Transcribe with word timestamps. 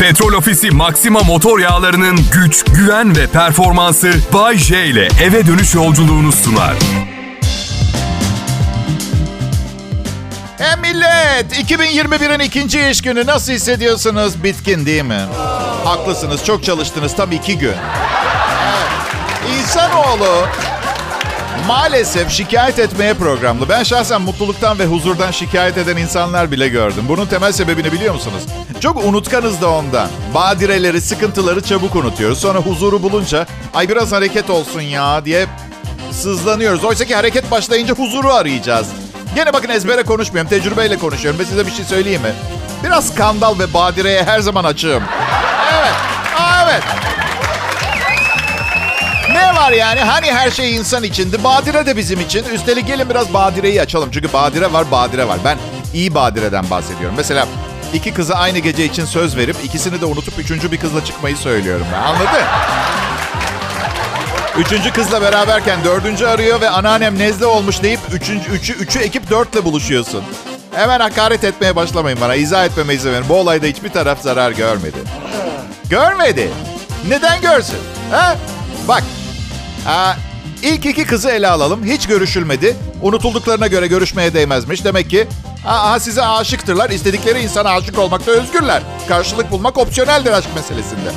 Petrol 0.00 0.32
Ofisi 0.32 0.70
Maxima 0.70 1.20
motor 1.20 1.58
yağlarının 1.58 2.18
güç, 2.32 2.64
güven 2.64 3.16
ve 3.16 3.26
performansı 3.26 4.12
Bay 4.32 4.56
J 4.56 4.86
ile 4.86 5.08
eve 5.22 5.46
dönüş 5.46 5.74
yolculuğunu 5.74 6.32
sunar. 6.32 6.74
E 10.58 10.76
millet 10.76 11.70
2021'in 11.70 12.38
ikinci 12.40 12.88
iş 12.88 13.02
günü 13.02 13.26
nasıl 13.26 13.52
hissediyorsunuz? 13.52 14.44
Bitkin 14.44 14.86
değil 14.86 15.02
mi? 15.04 15.20
Haklısınız 15.84 16.44
çok 16.44 16.64
çalıştınız 16.64 17.16
tam 17.16 17.32
iki 17.32 17.58
gün. 17.58 17.68
Evet. 17.68 19.60
İnsanoğlu 19.60 20.46
maalesef 21.66 22.30
şikayet 22.30 22.78
etmeye 22.78 23.14
programlı. 23.14 23.68
Ben 23.68 23.82
şahsen 23.82 24.22
mutluluktan 24.22 24.78
ve 24.78 24.86
huzurdan 24.86 25.30
şikayet 25.30 25.78
eden 25.78 25.96
insanlar 25.96 26.50
bile 26.50 26.68
gördüm. 26.68 27.04
Bunun 27.08 27.26
temel 27.26 27.52
sebebini 27.52 27.92
biliyor 27.92 28.14
musunuz? 28.14 28.42
Çok 28.80 29.04
unutkanız 29.04 29.60
da 29.60 29.70
ondan. 29.70 30.08
Badireleri, 30.34 31.00
sıkıntıları 31.00 31.60
çabuk 31.60 31.96
unutuyoruz. 31.96 32.38
Sonra 32.38 32.58
huzuru 32.58 33.02
bulunca 33.02 33.46
ay 33.74 33.88
biraz 33.88 34.12
hareket 34.12 34.50
olsun 34.50 34.80
ya 34.80 35.24
diye 35.24 35.46
sızlanıyoruz. 36.12 36.84
Oysa 36.84 37.04
ki 37.04 37.14
hareket 37.14 37.50
başlayınca 37.50 37.94
huzuru 37.94 38.32
arayacağız. 38.32 38.88
Gene 39.34 39.52
bakın 39.52 39.68
ezbere 39.68 40.02
konuşmuyorum, 40.02 40.50
tecrübeyle 40.50 40.98
konuşuyorum 40.98 41.40
ve 41.40 41.44
size 41.44 41.66
bir 41.66 41.72
şey 41.72 41.84
söyleyeyim 41.84 42.22
mi? 42.22 42.32
Biraz 42.84 43.08
skandal 43.08 43.58
ve 43.58 43.74
badireye 43.74 44.24
her 44.24 44.40
zaman 44.40 44.64
açığım. 44.64 45.02
Var 49.70 49.76
yani? 49.76 50.00
Hani 50.00 50.32
her 50.32 50.50
şey 50.50 50.76
insan 50.76 51.02
içindi. 51.02 51.44
Badire 51.44 51.86
de 51.86 51.96
bizim 51.96 52.20
için. 52.20 52.44
Üstelik 52.44 52.86
gelin 52.86 53.10
biraz 53.10 53.34
badireyi 53.34 53.82
açalım. 53.82 54.10
Çünkü 54.12 54.32
badire 54.32 54.72
var, 54.72 54.90
badire 54.90 55.28
var. 55.28 55.38
Ben 55.44 55.58
iyi 55.94 56.14
badireden 56.14 56.70
bahsediyorum. 56.70 57.14
Mesela 57.16 57.46
iki 57.94 58.14
kıza 58.14 58.34
aynı 58.34 58.58
gece 58.58 58.84
için 58.84 59.04
söz 59.04 59.36
verip 59.36 59.56
ikisini 59.64 60.00
de 60.00 60.04
unutup 60.04 60.38
üçüncü 60.38 60.72
bir 60.72 60.76
kızla 60.76 61.04
çıkmayı 61.04 61.36
söylüyorum 61.36 61.86
ben. 61.92 61.98
Anladın? 61.98 62.42
Üçüncü 64.58 64.92
kızla 64.92 65.22
beraberken 65.22 65.84
dördüncü 65.84 66.26
arıyor 66.26 66.60
ve 66.60 66.70
anneannem 66.70 67.18
nezle 67.18 67.46
olmuş 67.46 67.82
deyip 67.82 68.00
üçüncü, 68.12 68.50
üçü, 68.50 68.72
üçü 68.72 68.98
ekip 68.98 69.30
dörtle 69.30 69.64
buluşuyorsun. 69.64 70.24
Hemen 70.74 71.00
hakaret 71.00 71.44
etmeye 71.44 71.76
başlamayın 71.76 72.20
bana. 72.20 72.34
İzah 72.34 72.64
etmeme 72.64 72.94
izin 72.94 73.12
verin. 73.12 73.24
Bu 73.28 73.34
olayda 73.34 73.66
hiçbir 73.66 73.88
taraf 73.90 74.22
zarar 74.22 74.50
görmedi. 74.50 74.98
Görmedi. 75.90 76.50
Neden 77.08 77.40
görsün? 77.40 77.78
Ha? 78.10 78.36
Bak. 78.88 79.02
Aa, 79.86 80.12
ilk 80.62 80.86
iki 80.86 81.04
kızı 81.06 81.30
ele 81.30 81.48
alalım. 81.48 81.84
Hiç 81.84 82.06
görüşülmedi. 82.06 82.76
Unutulduklarına 83.02 83.66
göre 83.66 83.86
görüşmeye 83.86 84.34
değmezmiş. 84.34 84.84
Demek 84.84 85.10
ki 85.10 85.26
aha 85.66 86.00
size 86.00 86.22
aşıktırlar. 86.22 86.90
İstedikleri 86.90 87.40
insana 87.42 87.70
aşık 87.70 87.98
olmakta 87.98 88.30
özgürler. 88.30 88.82
Karşılık 89.08 89.50
bulmak 89.50 89.78
opsiyoneldir 89.78 90.32
aşk 90.32 90.48
meselesinde. 90.54 91.10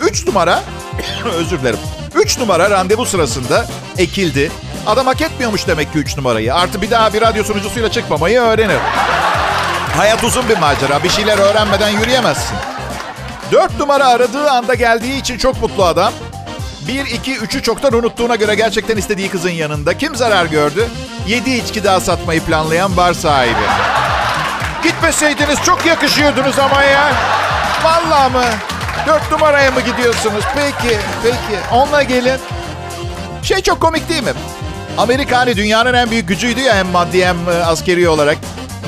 Üç 0.00 0.26
numara, 0.26 0.62
özür 1.34 1.60
dilerim. 1.60 1.78
Üç 2.14 2.38
numara 2.38 2.70
randevu 2.70 3.06
sırasında 3.06 3.66
ekildi. 3.98 4.50
Adam 4.86 5.06
hak 5.06 5.20
etmiyormuş 5.20 5.66
demek 5.66 5.92
ki 5.92 5.98
üç 5.98 6.16
numarayı. 6.16 6.54
Artı 6.54 6.82
bir 6.82 6.90
daha 6.90 7.12
bir 7.12 7.20
radyo 7.20 7.44
sunucusuyla 7.44 7.90
çıkmamayı 7.90 8.40
öğrenir. 8.40 8.78
Hayat 9.96 10.24
uzun 10.24 10.48
bir 10.48 10.58
macera. 10.58 11.04
Bir 11.04 11.08
şeyler 11.08 11.38
öğrenmeden 11.38 11.88
yürüyemezsin. 11.88 12.56
Dört 13.52 13.78
numara 13.78 14.06
aradığı 14.06 14.50
anda 14.50 14.74
geldiği 14.74 15.20
için 15.20 15.38
çok 15.38 15.62
mutlu 15.62 15.84
adam. 15.84 16.12
Bir, 16.88 17.06
iki, 17.06 17.36
üçü 17.36 17.62
çoktan 17.62 17.94
unuttuğuna 17.94 18.36
göre 18.36 18.54
gerçekten 18.54 18.96
istediği 18.96 19.28
kızın 19.28 19.50
yanında. 19.50 19.98
Kim 19.98 20.16
zarar 20.16 20.46
gördü? 20.46 20.88
Yedi 21.26 21.50
içki 21.50 21.84
daha 21.84 22.00
satmayı 22.00 22.40
planlayan 22.40 22.96
bar 22.96 23.14
sahibi. 23.14 23.66
Gitmeseydiniz 24.82 25.62
çok 25.66 25.86
yakışıyordunuz 25.86 26.58
ama 26.58 26.82
ya. 26.82 27.12
Vallahi 27.84 28.32
mı? 28.32 28.44
Dört 29.06 29.32
numaraya 29.32 29.70
mı 29.70 29.80
gidiyorsunuz? 29.80 30.44
Peki, 30.54 30.98
peki. 31.22 31.60
Onunla 31.72 32.02
gelin. 32.02 32.40
Şey 33.42 33.60
çok 33.62 33.80
komik 33.80 34.08
değil 34.08 34.22
mi? 34.22 34.32
Amerika 34.98 35.38
hani 35.38 35.56
dünyanın 35.56 35.94
en 35.94 36.10
büyük 36.10 36.28
gücüydü 36.28 36.60
ya 36.60 36.74
hem 36.74 36.86
maddi 36.86 37.26
hem 37.26 37.36
e, 37.48 37.64
askeri 37.64 38.08
olarak. 38.08 38.38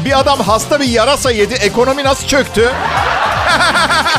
Bir 0.05 0.19
adam 0.19 0.41
hasta 0.41 0.81
bir 0.81 0.89
yarasa 0.89 1.31
yedi. 1.31 1.55
Ekonomi 1.55 2.05
nasıl 2.05 2.27
çöktü? 2.27 2.73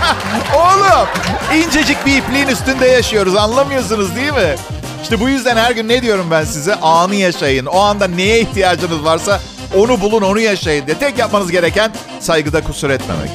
Oğlum 0.56 1.08
incecik 1.56 2.06
bir 2.06 2.18
ipliğin 2.18 2.48
üstünde 2.48 2.88
yaşıyoruz 2.88 3.36
anlamıyorsunuz 3.36 4.16
değil 4.16 4.34
mi? 4.34 4.56
İşte 5.04 5.20
bu 5.20 5.30
yüzden 5.30 5.58
her 5.58 5.72
gün 5.72 5.88
ne 5.88 6.02
diyorum 6.02 6.28
ben 6.32 6.44
size? 6.44 6.76
Anı 6.76 7.16
yaşayın. 7.16 7.66
O 7.66 7.80
anda 7.80 8.08
neye 8.08 8.40
ihtiyacınız 8.40 9.04
varsa 9.04 9.40
onu 9.76 10.02
bulun 10.02 10.22
onu 10.22 10.40
yaşayın 10.40 10.88
diye. 10.88 10.98
Tek 10.98 11.18
yapmanız 11.18 11.52
gereken 11.52 11.92
saygıda 12.20 12.64
kusur 12.64 12.90
etmemek. 12.90 13.30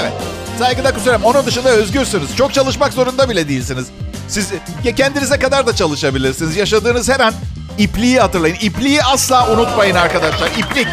Evet 0.00 0.12
saygıda 0.58 0.94
kusur 0.94 1.06
etmemek. 1.12 1.26
Onun 1.26 1.46
dışında 1.46 1.68
özgürsünüz. 1.68 2.36
Çok 2.36 2.54
çalışmak 2.54 2.92
zorunda 2.92 3.28
bile 3.28 3.48
değilsiniz. 3.48 3.86
Siz 4.28 4.52
kendinize 4.96 5.38
kadar 5.38 5.66
da 5.66 5.76
çalışabilirsiniz. 5.76 6.56
Yaşadığınız 6.56 7.08
her 7.08 7.20
an 7.20 7.34
ipliği 7.78 8.20
hatırlayın. 8.20 8.56
İpliği 8.60 9.02
asla 9.02 9.50
unutmayın 9.50 9.94
arkadaşlar. 9.94 10.48
İplik. 10.58 10.88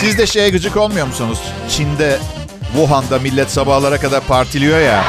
Siz 0.00 0.18
de 0.18 0.26
şeye 0.26 0.50
gıcık 0.50 0.76
olmuyor 0.76 1.06
musunuz? 1.06 1.38
Çin'de, 1.76 2.18
Wuhan'da 2.72 3.18
millet 3.18 3.50
sabahlara 3.50 4.00
kadar 4.00 4.20
partiliyor 4.20 4.80
ya. 4.80 5.04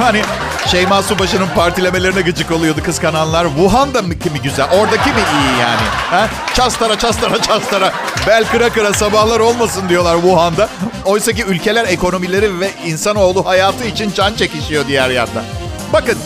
hani 0.00 0.22
Şeyma 0.70 1.02
Subaşı'nın 1.02 1.48
partilemelerine 1.54 2.20
gıcık 2.20 2.50
oluyordu 2.50 2.80
kıskananlar. 2.84 3.46
Wuhan'da 3.46 4.02
mı 4.02 4.18
kimi 4.18 4.40
güzel? 4.42 4.66
Oradaki 4.80 5.10
mi 5.10 5.16
iyi 5.16 5.60
yani? 5.60 5.86
Ha? 6.10 6.28
Çastara 6.54 6.98
çastara 6.98 7.42
çastara. 7.42 7.92
Bel 8.26 8.44
kıra 8.44 8.68
kıra 8.68 8.92
sabahlar 8.92 9.40
olmasın 9.40 9.88
diyorlar 9.88 10.14
Wuhan'da. 10.14 10.68
Oysa 11.04 11.32
ki 11.32 11.44
ülkeler 11.44 11.84
ekonomileri 11.88 12.60
ve 12.60 12.70
insanoğlu 12.86 13.46
hayatı 13.46 13.84
için 13.84 14.12
can 14.14 14.34
çekişiyor 14.34 14.86
diğer 14.88 15.10
yanda. 15.10 15.44
Bakın 15.92 16.18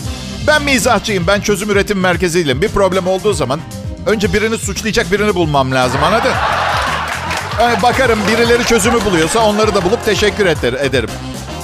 ben 0.46 0.62
mizahçıyım. 0.62 1.26
Ben 1.26 1.40
çözüm 1.40 1.70
üretim 1.70 2.00
merkeziyim. 2.00 2.62
Bir 2.62 2.68
problem 2.68 3.06
olduğu 3.06 3.32
zaman 3.32 3.60
önce 4.06 4.32
birini 4.32 4.58
suçlayacak 4.58 5.12
birini 5.12 5.34
bulmam 5.34 5.72
lazım 5.72 6.04
anladın? 6.04 6.32
Yani 7.58 7.82
bakarım 7.82 8.18
birileri 8.28 8.64
çözümü 8.64 9.04
buluyorsa 9.04 9.38
onları 9.38 9.74
da 9.74 9.84
bulup 9.84 10.04
teşekkür 10.04 10.46
ederim. 10.46 11.10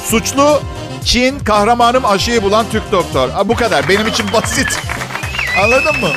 Suçlu 0.04 0.62
Çin, 1.04 1.38
kahramanım 1.38 2.04
aşıyı 2.04 2.42
bulan 2.42 2.66
Türk 2.72 2.92
doktor. 2.92 3.30
Ha, 3.30 3.48
bu 3.48 3.54
kadar. 3.54 3.88
Benim 3.88 4.06
için 4.06 4.26
basit. 4.32 4.80
Anladın 5.64 6.00
mı? 6.00 6.08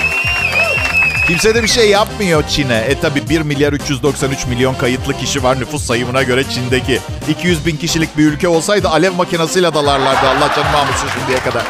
Kimse 1.28 1.56
de 1.56 1.64
bir 1.64 1.68
şey 1.68 1.90
yapmıyor 1.90 2.44
Çin'e. 2.48 2.78
E 2.78 3.00
tabi 3.00 3.30
1 3.30 3.42
milyar 3.42 3.74
393 3.74 4.46
milyon 4.46 4.74
kayıtlı 4.74 5.18
kişi 5.18 5.44
var 5.44 5.60
nüfus 5.60 5.86
sayımına 5.86 6.24
göre 6.24 6.44
Çin'deki. 6.44 7.00
200 7.30 7.66
bin 7.66 7.78
kişilik 7.78 8.18
bir 8.18 8.26
ülke 8.26 8.48
olsaydı 8.48 8.90
alev 8.90 9.14
makinasıyla 9.14 9.74
dalarlardı 9.74 10.28
Allah 10.28 10.52
canım 10.56 10.76
almışsın 10.76 11.08
şimdiye 11.20 11.40
kadar. 11.40 11.64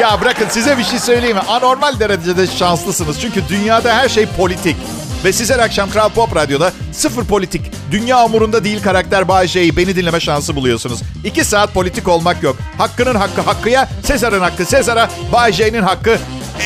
Ya 0.00 0.20
bırakın 0.20 0.46
size 0.50 0.78
bir 0.78 0.84
şey 0.84 0.98
söyleyeyim 0.98 1.36
mi? 1.36 1.42
Anormal 1.48 1.98
derecede 2.00 2.46
şanslısınız. 2.46 3.20
Çünkü 3.20 3.48
dünyada 3.48 3.94
her 3.96 4.08
şey 4.08 4.26
politik. 4.26 4.76
Ve 5.24 5.32
siz 5.32 5.50
her 5.50 5.58
akşam 5.58 5.90
Kral 5.90 6.08
Pop 6.08 6.36
Radyo'da 6.36 6.72
sıfır 6.92 7.24
politik, 7.24 7.72
dünya 7.90 8.24
umurunda 8.24 8.64
değil 8.64 8.82
karakter 8.82 9.28
Bay 9.28 9.48
J'yi 9.48 9.76
beni 9.76 9.96
dinleme 9.96 10.20
şansı 10.20 10.56
buluyorsunuz. 10.56 11.00
İki 11.24 11.44
saat 11.44 11.74
politik 11.74 12.08
olmak 12.08 12.42
yok. 12.42 12.56
Hakkının 12.78 13.14
hakkı 13.14 13.40
hakkıya, 13.40 13.88
Sezar'ın 14.04 14.40
hakkı 14.40 14.64
Sezar'a, 14.64 15.10
Bay 15.32 15.52
J'nin 15.52 15.82
hakkı 15.82 16.18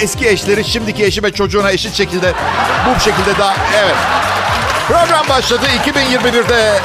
eski 0.03 0.29
eşleri 0.29 0.65
şimdiki 0.65 1.05
eşi 1.05 1.23
ve 1.23 1.33
çocuğuna 1.33 1.71
eşit 1.71 1.95
şekilde 1.95 2.35
bu 2.87 3.01
şekilde 3.01 3.39
daha 3.39 3.57
evet. 3.77 3.97
Program 4.89 5.29
başladı 5.29 5.67
2021'de 5.87 6.81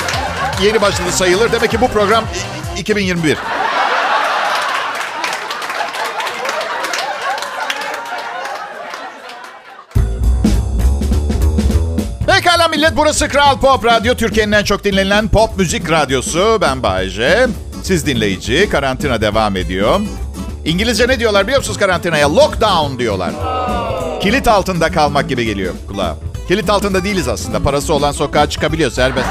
yeni 0.64 0.82
başladı 0.82 1.12
sayılır. 1.12 1.52
Demek 1.52 1.72
ki 1.72 1.82
bu 1.82 1.88
program 1.88 2.24
2021. 2.78 3.38
millet 12.78 12.98
burası 12.98 13.28
Kral 13.28 13.60
Pop 13.60 13.86
Radyo. 13.86 14.16
Türkiye'nin 14.16 14.52
en 14.52 14.64
çok 14.64 14.84
dinlenilen 14.84 15.28
pop 15.28 15.58
müzik 15.58 15.92
radyosu. 15.92 16.58
Ben 16.62 16.84
Bayece. 16.84 17.48
Siz 17.84 18.06
dinleyici. 18.06 18.70
Karantina 18.70 19.22
devam 19.22 19.56
ediyor. 19.58 20.00
İngilizce 20.66 21.08
ne 21.08 21.20
diyorlar 21.20 21.44
biliyor 21.44 21.60
musunuz 21.60 21.78
karantinaya? 21.78 22.36
Lockdown 22.36 23.00
diyorlar. 23.00 23.32
Kilit 24.22 24.48
altında 24.48 24.92
kalmak 24.92 25.30
gibi 25.30 25.46
geliyor 25.46 25.74
kulağa. 25.88 26.16
Kilit 26.48 26.70
altında 26.70 27.04
değiliz 27.04 27.28
aslında. 27.28 27.60
Parası 27.60 27.94
olan 27.94 28.12
sokağa 28.12 28.50
çıkabiliyor 28.50 28.92
serbest. 28.92 29.28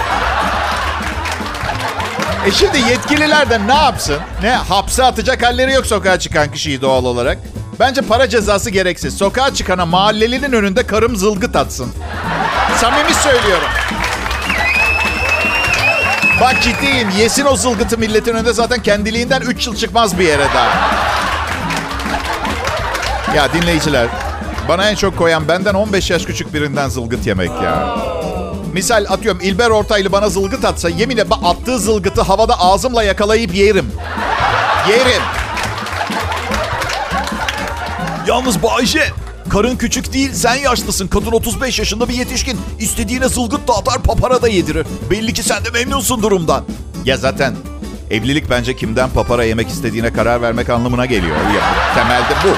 E 2.46 2.50
şimdi 2.50 2.78
yetkililer 2.78 3.50
de 3.50 3.66
ne 3.66 3.74
yapsın? 3.74 4.18
Ne 4.42 4.50
hapse 4.50 5.04
atacak 5.04 5.42
halleri 5.42 5.72
yok 5.72 5.86
sokağa 5.86 6.18
çıkan 6.18 6.52
kişiyi 6.52 6.80
doğal 6.80 7.04
olarak. 7.04 7.38
Bence 7.80 8.00
para 8.02 8.28
cezası 8.28 8.70
gereksiz. 8.70 9.16
Sokağa 9.16 9.54
çıkana 9.54 9.86
mahallelinin 9.86 10.52
önünde 10.52 10.86
karım 10.86 11.16
zılgıt 11.16 11.56
atsın. 11.56 11.92
Samimi 12.80 13.14
söylüyorum. 13.14 13.68
Bak 16.40 16.62
ciddiyim. 16.62 17.10
Yesin 17.18 17.44
o 17.44 17.56
zılgıtı 17.56 17.98
milletin 17.98 18.34
önünde 18.34 18.52
zaten 18.52 18.82
kendiliğinden 18.82 19.40
3 19.40 19.66
yıl 19.66 19.76
çıkmaz 19.76 20.18
bir 20.18 20.24
yere 20.24 20.44
daha. 20.54 20.90
Ya 23.36 23.52
dinleyiciler. 23.52 24.08
Bana 24.68 24.90
en 24.90 24.94
çok 24.94 25.18
koyan 25.18 25.48
benden 25.48 25.74
15 25.74 26.10
yaş 26.10 26.24
küçük 26.24 26.54
birinden 26.54 26.88
zılgıt 26.88 27.26
yemek 27.26 27.50
ya. 27.62 27.96
Misal 28.72 29.06
atıyorum 29.08 29.40
İlber 29.40 29.70
Ortaylı 29.70 30.12
bana 30.12 30.28
zılgıt 30.28 30.64
atsa 30.64 30.88
yeminle 30.88 31.22
attığı 31.22 31.78
zılgıtı 31.78 32.22
havada 32.22 32.60
ağzımla 32.60 33.02
yakalayıp 33.02 33.54
yerim. 33.54 33.92
Yerim. 34.88 35.22
Yalnız 38.26 38.62
Bayce, 38.62 39.04
karın 39.48 39.76
küçük 39.76 40.12
değil 40.12 40.32
sen 40.32 40.54
yaşlısın. 40.54 41.08
Kadın 41.08 41.32
35 41.32 41.78
yaşında 41.78 42.08
bir 42.08 42.14
yetişkin. 42.14 42.58
İstediğine 42.78 43.28
zılgıt 43.28 43.68
da 43.68 43.72
atar 43.76 44.02
papara 44.02 44.42
da 44.42 44.48
yedirir. 44.48 44.86
Belli 45.10 45.32
ki 45.32 45.42
sen 45.42 45.64
de 45.64 45.70
memnunsun 45.70 46.22
durumdan. 46.22 46.64
Ya 47.04 47.16
zaten 47.16 47.54
evlilik 48.10 48.50
bence 48.50 48.76
kimden 48.76 49.10
papara 49.10 49.44
yemek 49.44 49.68
istediğine 49.68 50.12
karar 50.12 50.42
vermek 50.42 50.70
anlamına 50.70 51.06
geliyor. 51.06 51.36
Ya, 51.36 51.94
temelde 51.94 52.34
bu. 52.44 52.56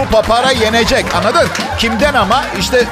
Bu 0.00 0.10
papara 0.10 0.50
yenecek 0.50 1.14
anladın? 1.14 1.48
Kimden 1.78 2.14
ama 2.14 2.44
işte 2.60 2.84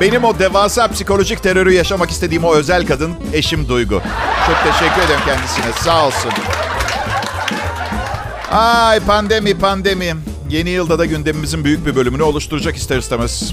benim 0.00 0.24
o 0.24 0.38
devasa 0.38 0.88
psikolojik 0.88 1.42
terörü 1.42 1.72
yaşamak 1.72 2.10
istediğim 2.10 2.44
o 2.44 2.54
özel 2.54 2.86
kadın 2.86 3.14
eşim 3.32 3.68
Duygu. 3.68 4.02
Çok 4.46 4.56
teşekkür 4.72 5.02
ederim 5.02 5.20
kendisine 5.26 5.72
sağ 5.84 6.06
olsun. 6.06 6.32
Ay 8.50 9.00
pandemi 9.00 9.58
pandemi. 9.58 10.27
Yeni 10.50 10.70
yılda 10.70 10.98
da 10.98 11.04
gündemimizin 11.04 11.64
büyük 11.64 11.86
bir 11.86 11.96
bölümünü 11.96 12.22
oluşturacak 12.22 12.76
ister 12.76 12.98
istemez. 12.98 13.52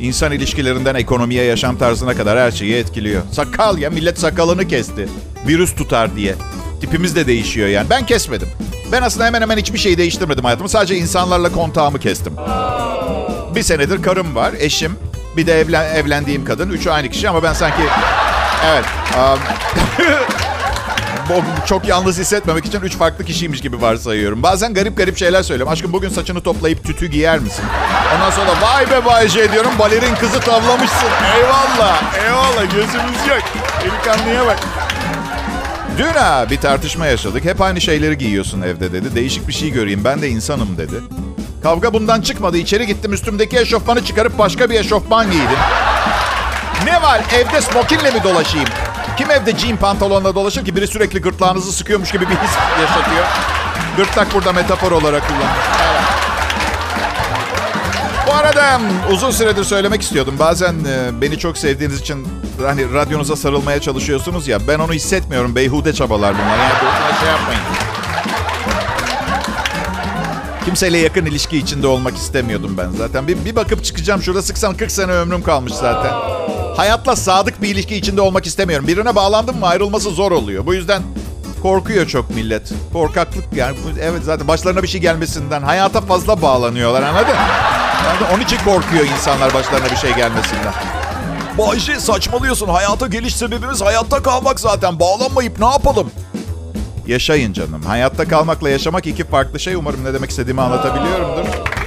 İnsan 0.00 0.32
ilişkilerinden 0.32 0.94
ekonomiye, 0.94 1.44
yaşam 1.44 1.78
tarzına 1.78 2.14
kadar 2.14 2.38
her 2.38 2.50
şeyi 2.50 2.74
etkiliyor. 2.74 3.22
Sakal 3.32 3.78
ya 3.78 3.90
millet 3.90 4.18
sakalını 4.18 4.68
kesti. 4.68 5.08
Virüs 5.46 5.74
tutar 5.74 6.16
diye. 6.16 6.34
Tipimiz 6.80 7.16
de 7.16 7.26
değişiyor 7.26 7.68
yani. 7.68 7.90
Ben 7.90 8.06
kesmedim. 8.06 8.48
Ben 8.92 9.02
aslında 9.02 9.26
hemen 9.26 9.42
hemen 9.42 9.56
hiçbir 9.56 9.78
şeyi 9.78 9.98
değiştirmedim 9.98 10.44
hayatımı. 10.44 10.68
Sadece 10.68 10.96
insanlarla 10.96 11.52
kontağımı 11.52 11.98
kestim. 11.98 12.32
Bir 13.54 13.62
senedir 13.62 14.02
karım 14.02 14.34
var, 14.34 14.54
eşim. 14.58 14.92
Bir 15.36 15.46
de 15.46 15.60
evlen, 15.60 15.94
evlendiğim 15.94 16.44
kadın. 16.44 16.70
Üçü 16.70 16.90
aynı 16.90 17.08
kişi 17.08 17.28
ama 17.28 17.42
ben 17.42 17.52
sanki... 17.52 17.82
Evet. 18.66 18.84
Um, 19.16 19.38
çok 21.66 21.88
yalnız 21.88 22.18
hissetmemek 22.18 22.64
için 22.64 22.80
üç 22.80 22.96
farklı 22.96 23.24
kişiymiş 23.24 23.60
gibi 23.60 23.82
varsayıyorum. 23.82 24.42
Bazen 24.42 24.74
garip 24.74 24.96
garip 24.96 25.18
şeyler 25.18 25.42
söylüyorum. 25.42 25.72
Aşkım 25.72 25.92
bugün 25.92 26.08
saçını 26.08 26.40
toplayıp 26.40 26.84
tütü 26.84 27.06
giyer 27.06 27.38
misin? 27.38 27.64
Ondan 28.14 28.30
sonra 28.30 28.50
vay 28.62 28.90
be 28.90 29.04
Bay 29.04 29.28
J 29.28 29.52
diyorum. 29.52 29.70
Balerin 29.78 30.14
kızı 30.14 30.40
tavlamışsın. 30.40 31.08
Eyvallah. 31.36 32.02
Eyvallah. 32.24 32.74
Gözümüz 32.74 33.26
yok. 33.28 33.42
Delikanlıya 33.82 34.46
bak. 34.46 34.58
Dün 35.98 36.12
ha 36.12 36.46
bir 36.50 36.56
tartışma 36.56 37.06
yaşadık. 37.06 37.44
Hep 37.44 37.60
aynı 37.60 37.80
şeyleri 37.80 38.18
giyiyorsun 38.18 38.62
evde 38.62 38.92
dedi. 38.92 39.14
Değişik 39.14 39.48
bir 39.48 39.52
şey 39.52 39.70
göreyim. 39.70 40.04
Ben 40.04 40.22
de 40.22 40.28
insanım 40.28 40.78
dedi. 40.78 40.94
Kavga 41.62 41.92
bundan 41.92 42.20
çıkmadı. 42.20 42.58
İçeri 42.58 42.86
gittim 42.86 43.12
üstümdeki 43.12 43.58
eşofmanı 43.58 44.04
çıkarıp 44.04 44.38
başka 44.38 44.70
bir 44.70 44.80
eşofman 44.80 45.30
giydim. 45.30 45.58
Ne 46.84 47.02
var 47.02 47.20
evde 47.34 47.60
smokinle 47.60 48.10
mi 48.10 48.24
dolaşayım? 48.24 48.68
Kim 49.16 49.30
evde 49.30 49.58
jean 49.58 49.76
pantolonla 49.76 50.34
dolaşır 50.34 50.64
ki? 50.64 50.76
Biri 50.76 50.86
sürekli 50.86 51.20
gırtlağınızı 51.20 51.72
sıkıyormuş 51.72 52.12
gibi 52.12 52.24
bir 52.28 52.34
his 52.34 52.56
yaşatıyor. 52.80 53.26
Gırtlak 53.96 54.34
burada 54.34 54.52
metafor 54.52 54.92
olarak 54.92 55.28
kullanılır. 55.28 55.90
Bu 58.26 58.34
arada 58.34 58.80
uzun 59.12 59.30
süredir 59.30 59.64
söylemek 59.64 60.02
istiyordum. 60.02 60.34
Bazen 60.38 60.72
e, 60.72 61.20
beni 61.20 61.38
çok 61.38 61.58
sevdiğiniz 61.58 62.00
için 62.00 62.28
hani 62.66 62.94
radyonuza 62.94 63.36
sarılmaya 63.36 63.80
çalışıyorsunuz 63.80 64.48
ya. 64.48 64.58
Ben 64.68 64.78
onu 64.78 64.92
hissetmiyorum. 64.92 65.54
Beyhude 65.54 65.92
çabalar 65.92 66.34
bunlar. 66.34 66.58
Yani 66.58 66.72
boşuna 66.74 67.20
şey 67.20 67.28
yapmayın. 67.28 67.60
Kimseyle 70.64 70.98
yakın 70.98 71.26
ilişki 71.26 71.58
içinde 71.58 71.86
olmak 71.86 72.16
istemiyordum 72.16 72.78
ben 72.78 72.90
zaten. 72.98 73.28
Bir, 73.28 73.44
bir 73.44 73.56
bakıp 73.56 73.84
çıkacağım 73.84 74.22
şurada 74.22 74.42
sıksan 74.42 74.76
40 74.76 74.90
sene 74.90 75.12
ömrüm 75.12 75.42
kalmış 75.42 75.72
zaten. 75.72 76.12
Hayatla 76.80 77.16
sadık 77.16 77.62
bir 77.62 77.68
ilişki 77.68 77.96
içinde 77.96 78.20
olmak 78.20 78.46
istemiyorum. 78.46 78.86
Birine 78.86 79.14
bağlandım 79.14 79.58
mı 79.58 79.66
ayrılması 79.66 80.10
zor 80.10 80.32
oluyor. 80.32 80.66
Bu 80.66 80.74
yüzden 80.74 81.02
korkuyor 81.62 82.06
çok 82.06 82.30
millet. 82.30 82.72
Korkaklık 82.92 83.44
yani 83.56 83.76
evet 84.00 84.22
zaten 84.24 84.48
başlarına 84.48 84.82
bir 84.82 84.88
şey 84.88 85.00
gelmesinden. 85.00 85.62
Hayata 85.62 86.00
fazla 86.00 86.42
bağlanıyorlar 86.42 87.02
anladın? 87.02 87.34
Yani 88.06 88.34
onun 88.34 88.42
için 88.42 88.56
korkuyor 88.56 89.04
insanlar 89.04 89.54
başlarına 89.54 89.90
bir 89.90 89.96
şey 89.96 90.14
gelmesinden. 90.14 90.72
Bayce 91.58 92.00
saçmalıyorsun. 92.00 92.68
Hayata 92.68 93.06
geliş 93.06 93.36
sebebimiz 93.36 93.82
hayatta 93.82 94.22
kalmak 94.22 94.60
zaten. 94.60 95.00
Bağlanmayıp 95.00 95.58
ne 95.58 95.66
yapalım? 95.66 96.10
Yaşayın 97.06 97.52
canım. 97.52 97.82
Hayatta 97.82 98.28
kalmakla 98.28 98.70
yaşamak 98.70 99.06
iki 99.06 99.24
farklı 99.24 99.60
şey. 99.60 99.74
Umarım 99.74 100.04
ne 100.04 100.14
demek 100.14 100.30
istediğimi 100.30 100.60
anlatabiliyorumdur. 100.60 101.44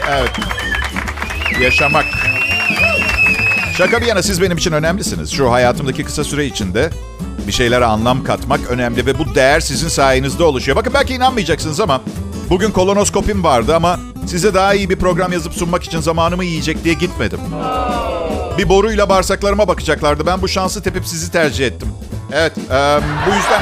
Evet. 0.09 0.31
Yaşamak. 1.61 2.02
Şaka 3.77 4.01
bir 4.01 4.05
yana 4.05 4.23
siz 4.23 4.41
benim 4.41 4.57
için 4.57 4.71
önemlisiniz. 4.71 5.31
Şu 5.31 5.51
hayatımdaki 5.51 6.03
kısa 6.03 6.23
süre 6.23 6.45
içinde 6.45 6.89
bir 7.47 7.51
şeylere 7.51 7.85
anlam 7.85 8.23
katmak 8.23 8.59
önemli 8.69 9.05
ve 9.05 9.19
bu 9.19 9.35
değer 9.35 9.59
sizin 9.59 9.87
sayenizde 9.87 10.43
oluşuyor. 10.43 10.77
Bakın 10.77 10.93
belki 10.93 11.13
inanmayacaksınız 11.13 11.79
ama 11.79 12.01
bugün 12.49 12.71
kolonoskopim 12.71 13.43
vardı 13.43 13.75
ama 13.75 13.99
size 14.27 14.53
daha 14.53 14.73
iyi 14.73 14.89
bir 14.89 14.95
program 14.95 15.33
yazıp 15.33 15.53
sunmak 15.53 15.83
için 15.83 15.99
zamanımı 15.99 16.45
yiyecek 16.45 16.83
diye 16.83 16.93
gitmedim. 16.93 17.39
Bir 18.57 18.69
boruyla 18.69 19.09
bağırsaklarıma 19.09 19.67
bakacaklardı. 19.67 20.25
Ben 20.25 20.41
bu 20.41 20.47
şansı 20.47 20.83
tepip 20.83 21.07
sizi 21.07 21.31
tercih 21.31 21.67
ettim. 21.67 21.87
Evet, 22.31 22.57
e, 22.57 22.99
bu 23.27 23.35
yüzden... 23.35 23.61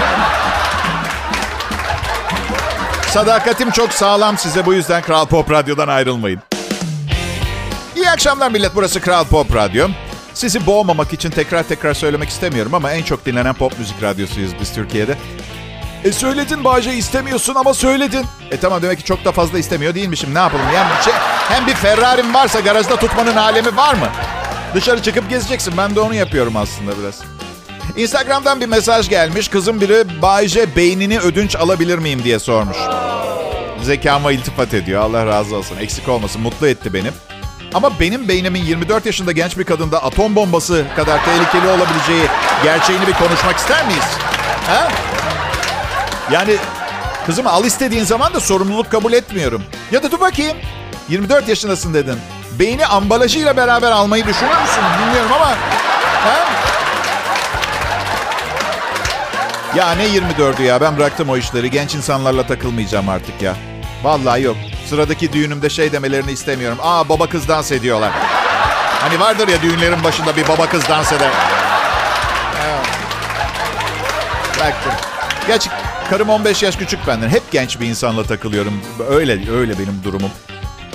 Sadakatim 3.08 3.72
çok 3.72 3.94
sağlam 3.94 4.38
size. 4.38 4.66
Bu 4.66 4.74
yüzden 4.74 5.02
Kral 5.02 5.26
Pop 5.26 5.52
Radyo'dan 5.52 5.88
ayrılmayın. 5.88 6.40
İyi 7.96 8.10
akşamlar 8.10 8.52
millet. 8.52 8.76
Burası 8.76 9.02
Kral 9.02 9.26
Pop 9.26 9.56
Radyo. 9.56 9.88
Sizi 10.34 10.66
boğmamak 10.66 11.14
için 11.14 11.30
tekrar 11.30 11.64
tekrar 11.64 11.94
söylemek 11.94 12.30
istemiyorum 12.30 12.74
ama 12.74 12.92
en 12.92 13.04
çok 13.04 13.26
dinlenen 13.26 13.54
pop 13.54 13.80
müzik 13.80 14.04
radyosuyuz 14.04 14.52
biz 14.62 14.74
Türkiye'de. 14.74 15.18
E 16.04 16.12
söyledin 16.12 16.64
Bağcay 16.64 17.00
istemiyorsun 17.00 17.56
ama 17.56 17.74
söyledin. 17.74 18.26
E 18.52 18.58
tamam 18.60 18.82
demek 18.82 18.98
ki 18.98 19.04
çok 19.04 19.26
da 19.26 19.32
fazla 19.32 19.60
istemiyor 19.60 19.96
değilmişim. 19.96 20.34
Ne 20.34 20.40
yapalım? 20.40 20.66
Yani 20.76 21.04
şey, 21.04 21.14
hem 21.50 21.68
bir 21.68 21.74
Ferrari'm 21.74 22.34
varsa 22.34 22.60
garajda 22.60 22.96
tutmanın 22.96 23.36
alemi 23.36 23.78
var 23.78 23.94
mı? 23.94 24.08
Dışarı 24.76 25.04
çıkıp 25.04 25.30
gezeceksin. 25.30 25.74
Ben 25.78 25.96
de 25.96 26.00
onu 26.00 26.16
yapıyorum 26.16 26.56
aslında 26.58 26.92
biraz. 27.02 27.22
Instagram'dan 27.98 28.62
bir 28.62 28.66
mesaj 28.66 29.10
gelmiş. 29.10 29.48
Kızım 29.48 29.82
biri 29.82 30.22
Bayce 30.22 30.76
beynini 30.76 31.20
ödünç 31.20 31.56
alabilir 31.56 31.98
miyim 31.98 32.24
diye 32.24 32.40
sormuş. 32.40 32.78
Zekama 33.84 34.32
iltifat 34.32 34.74
ediyor. 34.74 35.02
Allah 35.02 35.26
razı 35.26 35.56
olsun. 35.56 35.78
Eksik 35.78 36.10
olmasın. 36.10 36.42
Mutlu 36.42 36.68
etti 36.68 36.94
beni. 36.94 37.12
Ama 37.74 38.00
benim 38.00 38.28
beynimin 38.28 38.62
24 38.64 39.06
yaşında 39.06 39.32
genç 39.32 39.58
bir 39.58 39.64
kadında 39.64 40.04
atom 40.04 40.36
bombası 40.36 40.86
kadar 40.96 41.26
tehlikeli 41.26 41.68
olabileceği 41.68 42.26
gerçeğini 42.64 43.08
bir 43.08 43.14
konuşmak 43.14 43.58
ister 43.58 43.86
miyiz? 43.86 44.04
Ha? 44.68 44.88
Yani 46.32 46.56
kızım 47.26 47.48
al 47.48 47.66
istediğin 47.66 48.04
zaman 48.04 48.34
da 48.34 48.40
sorumluluk 48.40 48.92
kabul 48.92 49.14
etmiyorum. 49.14 49.64
Ya 49.92 50.04
da 50.04 50.12
dur 50.12 50.20
bakayım. 50.20 50.58
24 51.10 51.48
yaşındasın 51.48 51.94
dedin. 51.94 52.18
Beyni 52.60 52.86
ambalajıyla 52.86 53.58
beraber 53.58 53.92
almayı 53.92 54.28
düşünür 54.28 54.62
müsün? 54.62 54.84
Bilmiyorum 55.06 55.32
ama. 55.36 55.50
Ha? 56.24 56.50
Ya 59.76 59.92
ne 59.92 60.08
24'ü 60.08 60.64
ya 60.64 60.82
ben 60.82 60.98
bıraktım 60.98 61.30
o 61.30 61.38
işleri. 61.38 61.72
Genç 61.72 61.96
insanlarla 61.96 62.48
takılmayacağım 62.48 63.10
artık 63.10 63.42
ya. 63.42 63.56
Vallahi 64.04 64.42
yok. 64.42 64.58
Sıradaki 64.92 65.34
düğünümde 65.34 65.70
şey 65.70 65.92
demelerini 65.92 66.32
istemiyorum. 66.32 66.78
Aa 66.82 67.10
baba 67.10 67.30
kız 67.30 67.48
dans 67.48 67.72
ediyorlar. 67.72 68.12
Hani 69.02 69.20
vardır 69.20 69.48
ya 69.48 69.62
düğünlerin 69.62 70.04
başında 70.04 70.38
bir 70.38 70.48
baba 70.48 70.70
kız 70.70 70.90
dans 70.90 71.14
eder. 71.14 71.30
Evet. 72.66 72.86
Bıraktım. 74.60 74.92
Gerçi 75.48 75.70
karım 76.10 76.30
15 76.30 76.64
yaş 76.64 76.76
küçük 76.76 77.08
benden. 77.08 77.30
Hep 77.30 77.52
genç 77.52 77.80
bir 77.80 77.88
insanla 77.88 78.24
takılıyorum. 78.24 78.82
Öyle 79.10 79.52
öyle 79.52 79.80
benim 79.80 80.04
durumum. 80.04 80.32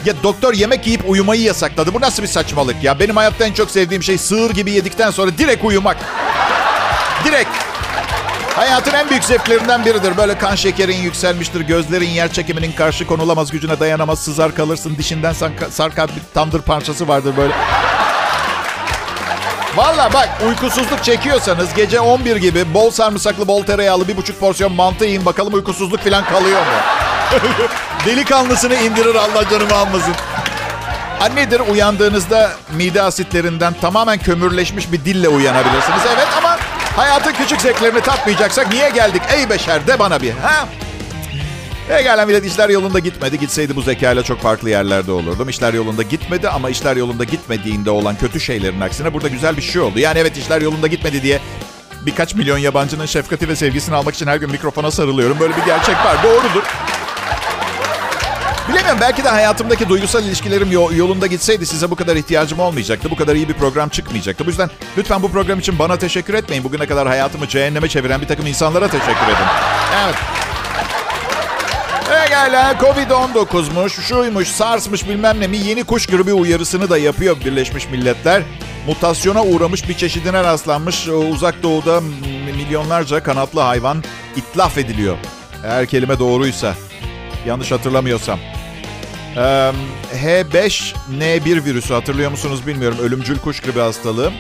Ya 0.05 0.15
doktor 0.23 0.55
yemek 0.55 0.87
yiyip 0.87 1.11
uyumayı 1.11 1.43
yasakladı. 1.43 1.95
Bu 1.95 2.01
nasıl 2.01 2.23
bir 2.23 2.29
saçmalık 2.29 2.85
ya? 2.85 3.01
Benim 3.01 3.17
hayatta 3.17 3.45
en 3.45 3.53
çok 3.53 3.71
sevdiğim 3.71 4.03
şey 4.03 4.19
sığır 4.19 4.51
gibi 4.51 4.73
yedikten 4.73 5.11
sonra 5.11 5.39
direkt 5.39 5.65
uyumak. 5.65 5.97
Direkt. 7.25 7.66
Hayatın 8.57 8.95
en 8.95 9.11
büyük 9.11 9.25
zevklerinden 9.25 9.85
biridir. 9.85 10.17
Böyle 10.17 10.39
kan 10.39 10.55
şekerin 10.55 10.97
yükselmiştir. 10.97 11.61
Gözlerin 11.61 12.09
yer 12.09 12.33
çekiminin 12.33 12.73
karşı 12.73 13.07
konulamaz 13.07 13.51
gücüne 13.51 13.81
dayanamaz. 13.81 14.19
Sızar 14.19 14.55
kalırsın. 14.55 14.97
Dişinden 14.99 15.35
sarkan 15.71 16.09
bir 16.09 16.35
tandır 16.35 16.63
parçası 16.63 17.09
vardır 17.09 17.35
böyle. 17.37 17.53
Valla 19.77 20.13
bak 20.13 20.29
uykusuzluk 20.49 21.05
çekiyorsanız 21.05 21.75
gece 21.75 22.01
11 22.01 22.37
gibi 22.37 22.75
bol 22.75 22.91
sarımsaklı 22.91 23.49
bol 23.49 23.63
tereyağlı 23.63 24.09
bir 24.09 24.17
buçuk 24.17 24.41
porsiyon 24.41 24.73
mantı 24.73 25.05
yiyin. 25.05 25.27
Bakalım 25.27 25.55
uykusuzluk 25.55 26.01
falan 26.01 26.25
kalıyor 26.25 26.61
mu? 26.61 26.73
Delikanlısını 28.07 28.75
indirir 28.75 29.15
Allah 29.15 29.49
canımı 29.51 29.75
almasın. 29.75 30.15
Annedir 31.21 31.61
uyandığınızda 31.61 32.53
mide 32.73 33.03
asitlerinden 33.03 33.75
tamamen 33.81 34.19
kömürleşmiş 34.19 34.93
bir 34.93 35.05
dille 35.05 35.29
uyanabilirsiniz. 35.29 36.03
Evet 36.15 36.29
ama 36.39 36.59
hayatın 36.97 37.33
küçük 37.33 37.61
zevklerini 37.61 38.01
tatmayacaksak 38.01 38.73
niye 38.73 38.91
geldik 38.91 39.23
ey 39.37 39.51
beşer 39.51 39.87
de 39.87 39.99
bana 39.99 40.23
bir 40.23 40.31
ha? 40.31 40.69
Pekala 41.89 42.27
millet 42.27 42.47
işler 42.47 42.69
yolunda 42.69 42.99
gitmedi. 42.99 43.39
Gitseydi 43.39 43.77
bu 43.77 43.83
zekayla 43.83 44.23
çok 44.23 44.41
farklı 44.41 44.71
yerlerde 44.71 45.13
olurdum. 45.13 45.49
İşler 45.49 45.75
yolunda 45.75 46.03
gitmedi 46.03 46.49
ama 46.49 46.71
işler 46.71 46.97
yolunda 46.97 47.25
gitmediğinde 47.25 47.91
olan 47.91 48.17
kötü 48.17 48.41
şeylerin 48.41 48.81
aksine 48.81 49.15
burada 49.15 49.29
güzel 49.29 49.57
bir 49.57 49.63
şey 49.63 49.83
oldu. 49.83 49.99
Yani 49.99 50.19
evet 50.19 50.37
işler 50.37 50.61
yolunda 50.61 50.87
gitmedi 50.87 51.23
diye 51.23 51.41
birkaç 52.07 52.35
milyon 52.35 52.59
yabancının 52.59 53.07
şefkati 53.07 53.49
ve 53.49 53.57
sevgisini 53.57 53.95
almak 53.95 54.15
için 54.15 54.27
her 54.27 54.37
gün 54.37 54.51
mikrofona 54.51 54.91
sarılıyorum. 54.91 55.41
Böyle 55.41 55.57
bir 55.57 55.65
gerçek 55.65 55.97
var. 55.97 56.17
Doğrudur. 56.23 56.63
Bilemiyorum 58.69 58.99
belki 59.01 59.25
de 59.25 59.29
hayatımdaki 59.29 59.89
duygusal 59.89 60.25
ilişkilerim 60.25 60.73
yolunda 60.73 61.27
gitseydi 61.27 61.67
size 61.67 61.91
bu 61.91 61.97
kadar 61.97 62.17
ihtiyacım 62.17 62.61
olmayacaktı. 62.61 63.11
Bu 63.11 63.17
kadar 63.17 63.35
iyi 63.35 63.49
bir 63.49 63.55
program 63.55 63.89
çıkmayacaktı. 63.89 64.47
Bu 64.47 64.51
yüzden 64.51 64.71
lütfen 64.99 65.23
bu 65.23 65.31
program 65.33 65.59
için 65.59 65.79
bana 65.79 65.97
teşekkür 65.97 66.35
etmeyin. 66.35 66.65
Bugüne 66.65 66.87
kadar 66.87 67.09
hayatımı 67.09 67.49
cehenneme 67.49 67.89
çeviren 67.89 68.21
bir 68.21 68.27
takım 68.29 68.47
insanlara 68.47 68.89
teşekkür 68.89 69.27
edin. 69.27 69.47
Evet. 70.05 70.15
Pekala 72.09 72.73
Covid-19'muş, 72.73 74.01
şuymuş, 74.03 74.49
SARS'mış 74.49 75.09
bilmem 75.09 75.41
ne 75.41 75.47
mi 75.47 75.57
yeni 75.57 75.85
kuş 75.85 76.07
gribi 76.07 76.33
uyarısını 76.33 76.91
da 76.91 76.99
yapıyor 76.99 77.37
Birleşmiş 77.45 77.91
Milletler. 77.91 78.43
Mutasyona 78.87 79.45
uğramış 79.45 79.89
bir 79.89 79.95
çeşidine 79.95 80.45
rastlanmış 80.45 81.09
uzak 81.09 81.63
doğuda 81.63 82.01
milyonlarca 82.57 83.23
kanatlı 83.23 83.61
hayvan 83.61 84.05
itlaf 84.37 84.79
ediliyor. 84.79 85.17
Eğer 85.65 85.87
kelime 85.87 86.19
doğruysa. 86.19 86.75
Yanlış 87.47 87.73
hatırlamıyorsam. 87.73 88.39
Ee, 89.37 89.73
H5N1 90.15 91.65
virüsü 91.65 91.95
hatırlıyor 91.95 92.31
musunuz 92.31 92.67
bilmiyorum. 92.67 92.99
Ölümcül 93.01 93.39
kuş 93.39 93.61
gribi 93.61 93.81
hastalığı. 93.81 94.33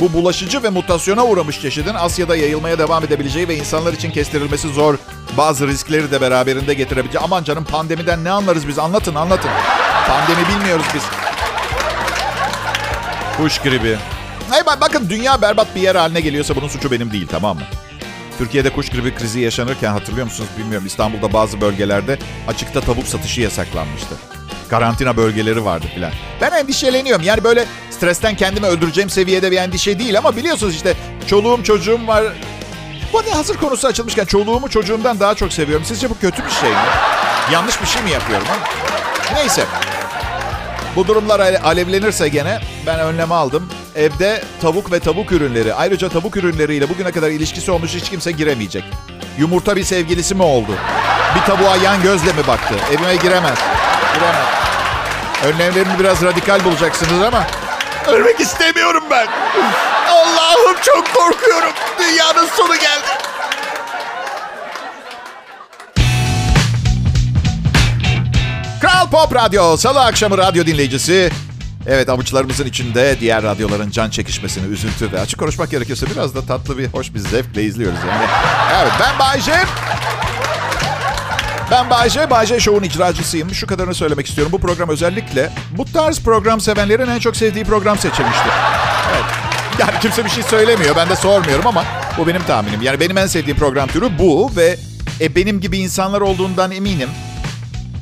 Bu 0.00 0.12
bulaşıcı 0.12 0.62
ve 0.62 0.68
mutasyona 0.68 1.26
uğramış 1.26 1.60
çeşidin 1.60 1.94
Asya'da 1.94 2.36
yayılmaya 2.36 2.78
devam 2.78 3.04
edebileceği 3.04 3.48
ve 3.48 3.56
insanlar 3.56 3.92
için 3.92 4.10
kestirilmesi 4.10 4.68
zor 4.68 4.98
bazı 5.36 5.68
riskleri 5.68 6.10
de 6.10 6.20
beraberinde 6.20 6.74
getirebileceği. 6.74 7.24
Aman 7.24 7.44
canım 7.44 7.64
pandemiden 7.64 8.24
ne 8.24 8.30
anlarız 8.30 8.68
biz 8.68 8.78
anlatın 8.78 9.14
anlatın. 9.14 9.50
Pandemi 10.08 10.48
bilmiyoruz 10.48 10.86
biz. 10.94 11.02
Kuş 13.36 13.58
gribi. 13.58 13.96
Hey 14.50 14.60
bakın 14.80 15.06
dünya 15.10 15.42
berbat 15.42 15.76
bir 15.76 15.80
yer 15.80 15.94
haline 15.94 16.20
geliyorsa 16.20 16.56
bunun 16.56 16.68
suçu 16.68 16.90
benim 16.90 17.12
değil 17.12 17.26
tamam 17.30 17.56
mı? 17.56 17.62
Türkiye'de 18.38 18.70
kuş 18.70 18.88
gribi 18.88 19.14
krizi 19.14 19.40
yaşanırken 19.40 19.92
hatırlıyor 19.92 20.26
musunuz 20.26 20.50
bilmiyorum. 20.58 20.86
İstanbul'da 20.86 21.32
bazı 21.32 21.60
bölgelerde 21.60 22.18
açıkta 22.48 22.80
tavuk 22.80 23.06
satışı 23.06 23.40
yasaklanmıştı. 23.40 24.14
Karantina 24.72 25.16
bölgeleri 25.16 25.64
vardı 25.64 25.86
filan. 25.94 26.12
Ben 26.40 26.50
endişeleniyorum. 26.50 27.24
Yani 27.24 27.44
böyle 27.44 27.64
stresten 27.90 28.36
kendimi 28.36 28.66
öldüreceğim 28.66 29.10
seviyede 29.10 29.50
bir 29.50 29.56
endişe 29.56 29.98
değil 29.98 30.18
ama 30.18 30.36
biliyorsunuz 30.36 30.74
işte 30.74 30.94
çoluğum 31.26 31.62
çocuğum 31.62 32.06
var. 32.06 32.24
Bu 33.12 33.22
ne 33.26 33.30
hazır 33.30 33.56
konusu 33.56 33.88
açılmışken 33.88 34.24
çoluğumu 34.24 34.68
çocuğumdan 34.70 35.20
daha 35.20 35.34
çok 35.34 35.52
seviyorum. 35.52 35.84
Sizce 35.86 36.10
bu 36.10 36.18
kötü 36.18 36.44
bir 36.44 36.50
şey 36.50 36.70
mi? 36.70 36.76
Yanlış 37.52 37.82
bir 37.82 37.86
şey 37.86 38.02
mi 38.02 38.10
yapıyorum 38.10 38.46
ha? 38.46 38.56
Neyse. 39.34 39.64
Bu 40.96 41.06
durumlar 41.06 41.40
alevlenirse 41.40 42.28
gene 42.28 42.58
ben 42.86 43.00
önleme 43.00 43.34
aldım. 43.34 43.68
Evde 43.96 44.42
tavuk 44.62 44.92
ve 44.92 45.00
tavuk 45.00 45.32
ürünleri, 45.32 45.74
ayrıca 45.74 46.08
tavuk 46.08 46.36
ürünleriyle 46.36 46.88
bugüne 46.88 47.12
kadar 47.12 47.30
ilişkisi 47.30 47.70
olmuş 47.70 47.94
hiç 47.94 48.10
kimse 48.10 48.32
giremeyecek. 48.32 48.84
Yumurta 49.38 49.76
bir 49.76 49.84
sevgilisi 49.84 50.34
mi 50.34 50.42
oldu? 50.42 50.72
Bir 51.34 51.40
tavuğa 51.40 51.76
yan 51.76 52.02
gözle 52.02 52.32
mi 52.32 52.46
baktı? 52.48 52.74
Evime 52.92 53.16
giremez. 53.16 53.58
Giremez. 54.14 54.46
Önlemlerini 55.44 55.98
biraz 55.98 56.22
radikal 56.22 56.64
bulacaksınız 56.64 57.22
ama 57.22 57.46
ölmek 58.08 58.40
istemiyorum 58.40 59.04
ben. 59.10 59.26
Allah'ım 60.08 60.76
çok 60.82 61.14
korkuyorum. 61.14 61.72
Dünyanın 61.98 62.46
sonu 62.46 62.74
geldi. 62.74 63.08
Kral 68.80 69.10
Pop 69.10 69.34
Radyo, 69.34 69.76
Salı 69.76 70.00
akşamı 70.04 70.38
radyo 70.38 70.66
dinleyicisi. 70.66 71.30
Evet 71.86 72.08
avuçlarımızın 72.08 72.66
içinde 72.66 73.16
diğer 73.20 73.42
radyoların 73.42 73.90
can 73.90 74.10
çekişmesini, 74.10 74.72
üzüntü 74.72 75.12
ve 75.12 75.20
açık 75.20 75.38
konuşmak 75.38 75.70
gerekirse 75.70 76.06
biraz 76.10 76.34
da 76.34 76.46
tatlı 76.46 76.78
bir, 76.78 76.86
hoş 76.86 77.14
bir 77.14 77.18
zevkle 77.18 77.62
izliyoruz 77.62 77.98
yani. 78.08 78.26
Evet 78.82 78.92
ben 79.00 79.18
Bayce. 79.18 79.54
Ben 81.72 81.90
Bayce, 81.90 82.30
Bayce 82.30 82.60
Show'un 82.60 82.82
icracısıyım. 82.82 83.54
Şu 83.54 83.66
kadarını 83.66 83.94
söylemek 83.94 84.26
istiyorum. 84.26 84.52
Bu 84.52 84.58
program 84.58 84.88
özellikle 84.88 85.50
bu 85.70 85.84
tarz 85.84 86.20
program 86.20 86.60
sevenlerin 86.60 87.08
en 87.08 87.18
çok 87.18 87.36
sevdiği 87.36 87.64
program 87.64 87.98
seçilmiştir. 87.98 88.50
Evet. 89.12 89.24
Yani 89.78 90.00
kimse 90.00 90.24
bir 90.24 90.30
şey 90.30 90.42
söylemiyor. 90.42 90.96
Ben 90.96 91.08
de 91.08 91.16
sormuyorum 91.16 91.66
ama 91.66 91.84
bu 92.18 92.26
benim 92.26 92.42
tahminim. 92.42 92.82
Yani 92.82 93.00
benim 93.00 93.18
en 93.18 93.26
sevdiğim 93.26 93.58
program 93.58 93.88
türü 93.88 94.18
bu 94.18 94.50
ve 94.56 94.76
e, 95.20 95.34
benim 95.34 95.60
gibi 95.60 95.78
insanlar 95.78 96.20
olduğundan 96.20 96.70
eminim. 96.70 97.08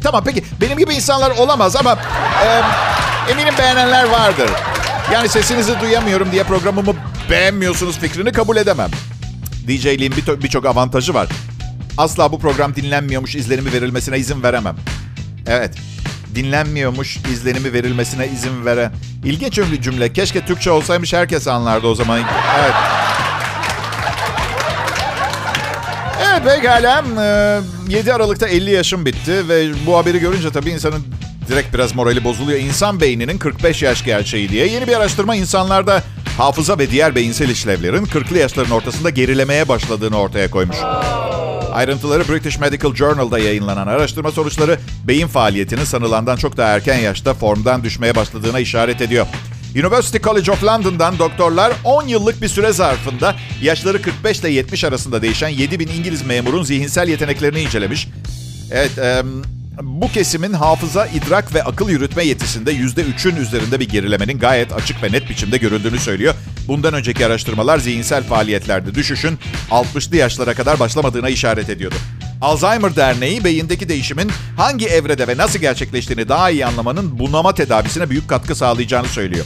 Tamam 0.03 0.25
peki 0.25 0.45
benim 0.61 0.79
gibi 0.79 0.95
insanlar 0.95 1.31
olamaz 1.31 1.77
ama 1.77 1.99
e, 2.45 2.62
eminim 3.33 3.55
beğenenler 3.59 4.05
vardır. 4.05 4.50
Yani 5.12 5.29
sesinizi 5.29 5.81
duyamıyorum 5.81 6.33
diye 6.33 6.45
programımı 6.45 6.95
beğenmiyorsunuz 7.31 7.99
fikrini 7.99 8.33
kabul 8.33 8.57
edemem. 8.57 8.91
DJ'liğin 9.69 10.12
birçok 10.43 10.65
bir 10.65 10.69
avantajı 10.69 11.15
var. 11.15 11.29
Asla 12.00 12.33
bu 12.33 12.38
program 12.38 12.75
dinlenmiyormuş 12.75 13.35
izlenimi 13.35 13.73
verilmesine 13.73 14.19
izin 14.19 14.42
veremem. 14.42 14.76
Evet, 15.47 15.75
dinlenmiyormuş 16.35 17.16
izlenimi 17.16 17.73
verilmesine 17.73 18.28
izin 18.28 18.64
vere. 18.64 18.90
İlginç 19.25 19.59
bir 19.59 19.83
cümle. 19.83 20.12
Keşke 20.12 20.47
Türkçe 20.47 20.71
olsaymış 20.71 21.12
herkes 21.12 21.49
anlardı 21.49 21.87
o 21.87 21.95
zaman. 21.95 22.21
Evet. 22.61 22.75
Evet 26.26 26.45
pekala. 26.45 27.04
7 27.88 28.14
Aralık'ta 28.14 28.49
50 28.49 28.71
yaşım 28.71 29.07
bitti 29.07 29.49
ve 29.49 29.87
bu 29.87 29.97
haberi 29.97 30.19
görünce 30.19 30.50
tabii 30.50 30.71
insanın 30.71 31.04
direkt 31.49 31.75
biraz 31.75 31.95
morali 31.95 32.25
bozuluyor. 32.25 32.59
İnsan 32.59 33.00
beyninin 33.00 33.38
45 33.38 33.83
yaş 33.83 34.04
gerçeği 34.04 34.49
diye 34.49 34.66
yeni 34.66 34.87
bir 34.87 34.97
araştırma 34.97 35.37
insanlarda 35.37 36.02
hafıza 36.38 36.78
ve 36.78 36.90
diğer 36.90 37.14
beyinsel 37.14 37.49
işlevlerin 37.49 38.04
40'lı 38.04 38.38
yaşların 38.38 38.73
ortasında 38.73 39.11
gerilemeye 39.11 39.69
başladığını 39.69 40.19
ortaya 40.19 40.50
koymuş. 40.50 40.76
Ayrıntıları 41.73 42.29
British 42.29 42.59
Medical 42.59 42.95
Journal'da 42.95 43.39
yayınlanan 43.39 43.87
araştırma 43.87 44.31
sonuçları 44.31 44.79
beyin 45.05 45.27
faaliyetinin 45.27 45.85
sanılandan 45.85 46.37
çok 46.37 46.57
daha 46.57 46.69
erken 46.69 46.99
yaşta 46.99 47.35
formdan 47.35 47.85
düşmeye 47.85 48.15
başladığına 48.15 48.61
işaret 48.61 49.00
ediyor. 49.00 49.27
University 49.75 50.19
College 50.19 50.53
of 50.53 50.65
London'dan 50.65 51.19
doktorlar 51.19 51.73
10 51.85 52.07
yıllık 52.07 52.43
bir 52.43 52.49
süre 52.49 52.73
zarfında 52.73 53.35
yaşları 53.62 54.03
45 54.03 54.41
ile 54.41 54.50
70 54.50 54.85
arasında 54.85 55.23
değişen 55.23 55.49
7 55.49 55.79
bin 55.81 55.89
İngiliz 55.89 56.27
memurun 56.27 56.62
zihinsel 56.62 57.09
yeteneklerini 57.09 57.61
incelemiş. 57.61 58.09
Evet, 58.71 58.99
e, 58.99 59.23
bu 59.83 60.12
kesimin 60.12 60.53
hafıza, 60.53 61.07
idrak 61.07 61.55
ve 61.55 61.62
akıl 61.62 61.91
yürütme 61.91 62.25
yetisinde 62.25 62.73
%3'ün 62.73 63.37
üzerinde 63.37 63.81
bir 63.81 63.89
gerilemenin 63.89 64.39
gayet 64.39 64.73
açık 64.73 65.03
ve 65.03 65.12
net 65.12 65.31
biçimde 65.31 65.57
görüldüğünü 65.57 65.99
söylüyor. 65.99 66.35
Bundan 66.69 66.95
önceki 66.95 67.26
araştırmalar 67.26 67.79
zihinsel 67.79 68.25
faaliyetlerde 68.25 68.95
düşüşün 68.95 69.38
60'lı 69.71 70.17
yaşlara 70.17 70.55
kadar 70.55 70.79
başlamadığına 70.81 71.29
işaret 71.29 71.69
ediyordu. 71.69 71.97
Alzheimer 72.40 72.97
Derneği 72.97 73.45
beyindeki 73.45 73.88
değişimin 73.88 74.31
hangi 74.57 74.87
evrede 74.87 75.29
ve 75.29 75.37
nasıl 75.37 75.59
gerçekleştiğini 75.59 76.29
daha 76.29 76.50
iyi 76.50 76.67
anlamanın 76.67 77.19
bunama 77.19 77.55
tedavisine 77.55 78.11
büyük 78.11 78.29
katkı 78.29 78.55
sağlayacağını 78.55 79.09
söylüyor. 79.09 79.45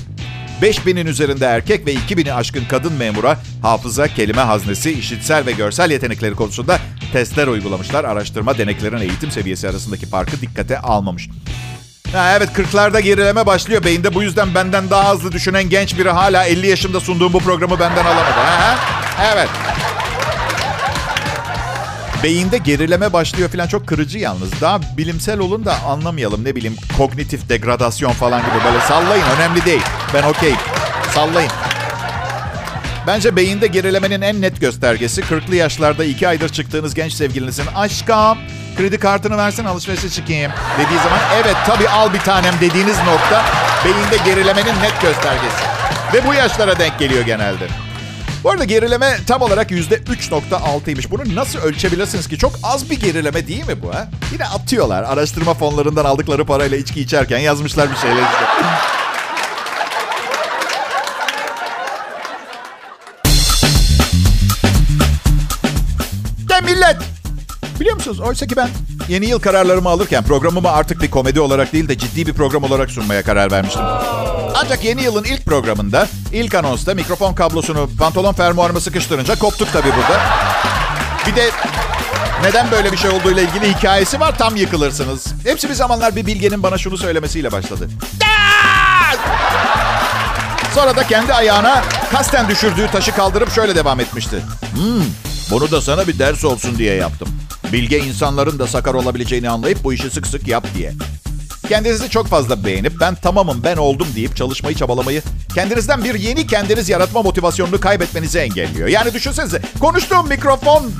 5000'in 0.62 1.06
üzerinde 1.06 1.47
erkek 1.47 1.87
ve 1.87 1.94
2000'i 1.94 2.33
aşkın 2.33 2.64
kadın 2.64 2.92
memura 2.92 3.38
hafıza, 3.62 4.09
kelime 4.09 4.42
haznesi, 4.42 4.92
işitsel 4.92 5.47
ve 5.47 5.52
görsel 5.52 5.90
yetenekleri 5.90 6.35
konusunda 6.35 6.78
testler 7.12 7.47
uygulamışlar. 7.47 8.04
Araştırma 8.04 8.59
deneklerin 8.59 9.00
eğitim 9.00 9.30
seviyesi 9.30 9.68
arasındaki 9.68 10.06
farkı 10.06 10.40
dikkate 10.40 10.78
almamış. 10.78 11.28
Ha, 12.14 12.37
evet 12.37 12.49
40'larda 12.49 13.00
gerileme 13.00 13.47
başlıyor 13.47 13.85
beyinde. 13.85 14.14
Bu 14.14 14.23
yüzden 14.23 14.54
benden 14.54 14.90
daha 14.90 15.12
hızlı 15.12 15.33
düşünen 15.33 15.68
genç 15.68 15.99
biri 15.99 16.11
hala 16.11 16.44
50 16.44 16.66
yaşımda 16.66 17.00
sunduğum 17.00 17.33
bu 17.33 17.38
programı 17.38 17.80
benden 17.80 18.04
alamadı. 18.04 18.30
Ha? 18.30 18.76
Evet. 19.35 19.49
Beyinde 22.23 22.59
gerileme 22.59 23.12
başlıyor 23.12 23.49
falan 23.49 23.66
çok 23.66 23.87
kırıcı 23.87 24.18
yalnız. 24.18 24.61
Daha 24.61 24.80
bilimsel 24.97 25.38
olun 25.38 25.64
da 25.64 25.75
anlamayalım 25.83 26.44
ne 26.44 26.56
bileyim 26.56 26.76
kognitif 26.99 27.49
degradasyon 27.49 28.12
falan 28.12 28.40
gibi 28.40 28.64
böyle 28.64 28.80
sallayın 28.80 29.25
önemli 29.37 29.64
değil. 29.64 29.83
Ben 30.14 30.23
okey. 30.23 30.54
Sallayın. 31.14 31.50
Bence 33.06 33.37
beyinde 33.37 33.66
gerilemenin 33.66 34.20
en 34.20 34.40
net 34.40 34.61
göstergesi 34.61 35.20
40'lı 35.20 35.56
yaşlarda 35.56 36.04
2 36.04 36.28
aydır 36.28 36.49
çıktığınız 36.49 36.94
genç 36.94 37.12
sevgilinizin 37.12 37.66
aşkım 37.75 38.38
kredi 38.76 38.99
kartını 38.99 39.37
versen 39.37 39.64
alışverişe 39.64 40.11
çıkayım 40.11 40.52
dediği 40.75 40.99
zaman 40.99 41.18
evet 41.42 41.56
tabii 41.66 41.88
al 41.88 42.14
bir 42.14 42.18
tanem 42.18 42.54
dediğiniz 42.61 42.96
nokta 42.99 43.44
beyinde 43.84 44.30
gerilemenin 44.30 44.82
net 44.82 45.02
göstergesi. 45.02 45.64
Ve 46.14 46.26
bu 46.26 46.34
yaşlara 46.34 46.78
denk 46.78 46.99
geliyor 46.99 47.25
genelde. 47.26 47.66
Bu 48.44 48.50
arada 48.50 48.64
gerileme 48.64 49.16
tam 49.26 49.42
olarak 49.42 49.70
%3.6'ymış. 49.70 51.11
Bunu 51.11 51.34
nasıl 51.34 51.58
ölçebilirsiniz 51.58 52.28
ki? 52.28 52.38
Çok 52.38 52.52
az 52.62 52.90
bir 52.90 53.00
gerileme 53.00 53.46
değil 53.46 53.66
mi 53.66 53.82
bu 53.82 53.94
ha? 53.94 54.08
Yine 54.32 54.46
atıyorlar. 54.46 55.02
Araştırma 55.02 55.54
fonlarından 55.54 56.04
aldıkları 56.04 56.44
parayla 56.44 56.76
içki 56.76 57.00
içerken 57.00 57.38
yazmışlar 57.38 57.90
bir 57.90 57.96
şeyler 57.96 58.23
işte. 58.23 58.44
Biliyor 67.85 67.97
musunuz? 67.97 68.21
Oysa 68.21 68.47
ki 68.47 68.57
ben 68.57 68.69
Yeni 69.09 69.26
yıl 69.26 69.41
kararlarımı 69.41 69.88
alırken 69.88 70.25
programımı 70.25 70.71
artık 70.71 71.03
bir 71.03 71.11
komedi 71.11 71.41
olarak 71.41 71.73
değil 71.73 71.88
de 71.88 71.99
ciddi 71.99 72.26
bir 72.26 72.33
program 72.33 72.64
olarak 72.64 72.91
sunmaya 72.91 73.23
karar 73.23 73.50
vermiştim. 73.50 73.83
Ancak 74.55 74.85
yeni 74.85 75.03
yılın 75.03 75.25
ilk 75.25 75.45
programında, 75.45 76.09
ilk 76.33 76.55
anonsta 76.55 76.95
mikrofon 76.95 77.35
kablosunu 77.35 77.91
pantolon 77.99 78.33
fermuarıma 78.33 78.81
sıkıştırınca 78.81 79.38
koptuk 79.38 79.73
tabii 79.73 79.88
burada. 79.97 80.21
Bir 81.26 81.37
de 81.37 81.50
neden 82.43 82.71
böyle 82.71 82.93
bir 82.93 82.97
şey 82.97 83.11
olduğuyla 83.11 83.43
ilgili 83.43 83.75
hikayesi 83.75 84.21
var 84.21 84.38
tam 84.38 84.57
yıkılırsınız. 84.57 85.26
Hepsi 85.45 85.69
bir 85.69 85.75
zamanlar 85.75 86.17
bir 86.17 86.26
bilgenin 86.26 86.62
bana 86.62 86.79
şunu 86.79 86.99
söylemesiyle 86.99 87.53
başladı. 87.53 87.88
Sonra 90.75 90.97
da 90.97 91.07
kendi 91.07 91.35
ayağına 91.35 91.83
kasten 92.12 92.49
düşürdüğü 92.49 92.87
taşı 92.87 93.12
kaldırıp 93.12 93.53
şöyle 93.53 93.75
devam 93.75 94.00
etmişti. 94.00 94.43
Hmm, 94.75 95.05
bunu 95.51 95.71
da 95.71 95.81
sana 95.81 96.07
bir 96.07 96.19
ders 96.19 96.45
olsun 96.45 96.79
diye 96.79 96.95
yaptım. 96.95 97.29
Bilge 97.73 97.99
insanların 97.99 98.59
da 98.59 98.67
sakar 98.67 98.95
olabileceğini 98.95 99.51
anlayıp 99.51 99.85
bu 99.85 99.93
işi 99.93 100.11
sık 100.11 100.27
sık 100.27 100.49
yap 100.49 100.67
diye. 100.75 100.93
Kendinizi 101.69 102.11
çok 102.11 102.27
fazla 102.27 102.65
beğenip 102.65 103.01
ben 103.01 103.15
tamamım 103.15 103.65
ben 103.65 103.77
oldum 103.77 104.09
deyip 104.17 104.37
çalışmayı 104.37 104.77
çabalamayı 104.77 105.23
kendinizden 105.55 106.05
bir 106.05 106.15
yeni 106.15 106.47
kendiniz 106.47 106.89
yaratma 106.89 107.23
motivasyonunu 107.23 107.81
kaybetmenizi 107.81 108.39
engelliyor. 108.39 108.89
Yani 108.89 109.15
düşünsenize 109.15 109.63
konuştuğum 109.81 110.29
mikrofon 110.29 110.93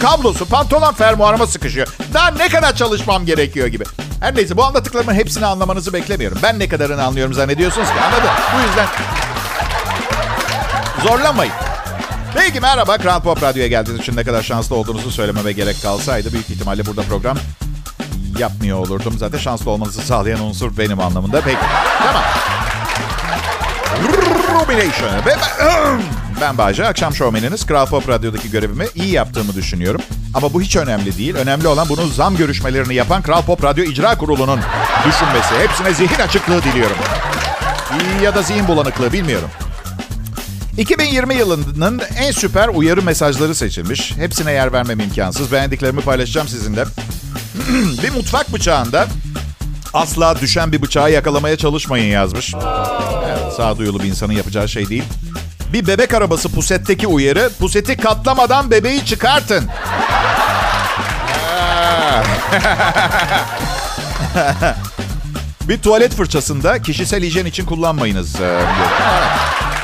kablosu 0.00 0.46
pantolon 0.46 0.92
fermuarıma 0.92 1.46
sıkışıyor. 1.46 1.88
Daha 2.14 2.30
ne 2.30 2.48
kadar 2.48 2.76
çalışmam 2.76 3.26
gerekiyor 3.26 3.66
gibi. 3.66 3.84
Her 4.20 4.36
neyse 4.36 4.56
bu 4.56 4.64
anlattıklarımın 4.64 5.14
hepsini 5.14 5.46
anlamanızı 5.46 5.92
beklemiyorum. 5.92 6.38
Ben 6.42 6.58
ne 6.58 6.68
kadarını 6.68 7.04
anlıyorum 7.04 7.34
zannediyorsunuz 7.34 7.88
ki 7.88 8.00
anladın. 8.00 8.30
Bu 8.56 8.68
yüzden 8.68 8.86
zorlamayın. 11.02 11.69
Peki 12.34 12.60
merhaba 12.60 12.98
Kral 12.98 13.20
Pop 13.20 13.42
Radyo'ya 13.42 13.68
geldiğiniz 13.68 14.00
için 14.00 14.16
ne 14.16 14.24
kadar 14.24 14.42
şanslı 14.42 14.76
olduğunuzu 14.76 15.10
söylememe 15.10 15.52
gerek 15.52 15.82
kalsaydı 15.82 16.32
büyük 16.32 16.50
ihtimalle 16.50 16.86
burada 16.86 17.02
program 17.02 17.36
yapmıyor 18.38 18.78
olurdum. 18.78 19.14
Zaten 19.18 19.38
şanslı 19.38 19.70
olmanızı 19.70 20.02
sağlayan 20.02 20.40
unsur 20.40 20.78
benim 20.78 21.00
anlamında. 21.00 21.40
Peki 21.40 21.58
tamam. 21.98 22.22
Rumination. 24.48 25.10
Ben, 26.40 26.58
Bayce, 26.58 26.86
akşam 26.86 27.14
şovmeniniz. 27.14 27.66
Kral 27.66 27.86
Pop 27.86 28.08
Radyo'daki 28.08 28.50
görevimi 28.50 28.86
iyi 28.94 29.12
yaptığımı 29.12 29.54
düşünüyorum. 29.54 30.00
Ama 30.34 30.52
bu 30.52 30.62
hiç 30.62 30.76
önemli 30.76 31.18
değil. 31.18 31.34
Önemli 31.34 31.68
olan 31.68 31.88
bunu 31.88 32.06
zam 32.06 32.36
görüşmelerini 32.36 32.94
yapan 32.94 33.22
Kral 33.22 33.42
Pop 33.42 33.64
Radyo 33.64 33.84
İcra 33.84 34.18
Kurulu'nun 34.18 34.60
düşünmesi. 35.08 35.54
Hepsine 35.58 35.94
zihin 35.94 36.22
açıklığı 36.22 36.62
diliyorum. 36.62 36.96
Ya 38.22 38.34
da 38.34 38.42
zihin 38.42 38.68
bulanıklığı 38.68 39.12
bilmiyorum. 39.12 39.48
2020 40.80 41.34
yılının 41.34 42.02
en 42.16 42.30
süper 42.30 42.68
uyarı 42.68 43.02
mesajları 43.02 43.54
seçilmiş. 43.54 44.16
Hepsine 44.16 44.52
yer 44.52 44.72
vermem 44.72 45.00
imkansız. 45.00 45.52
Beğendiklerimi 45.52 46.00
paylaşacağım 46.00 46.48
sizinle. 46.48 46.84
bir 48.02 48.10
mutfak 48.10 48.52
bıçağında 48.52 49.06
asla 49.94 50.40
düşen 50.40 50.72
bir 50.72 50.82
bıçağı 50.82 51.12
yakalamaya 51.12 51.56
çalışmayın 51.56 52.12
yazmış. 52.12 52.54
Evet, 53.26 53.52
sağduyulu 53.56 54.00
bir 54.02 54.08
insanın 54.08 54.32
yapacağı 54.32 54.68
şey 54.68 54.88
değil. 54.88 55.04
Bir 55.72 55.86
bebek 55.86 56.14
arabası 56.14 56.48
pusetteki 56.48 57.06
uyarı. 57.06 57.50
Puseti 57.58 57.96
katlamadan 57.96 58.70
bebeği 58.70 59.04
çıkartın. 59.04 59.64
bir 65.68 65.78
tuvalet 65.78 66.14
fırçasında 66.14 66.82
kişisel 66.82 67.22
hijyen 67.22 67.46
için 67.46 67.66
kullanmayınız. 67.66 68.34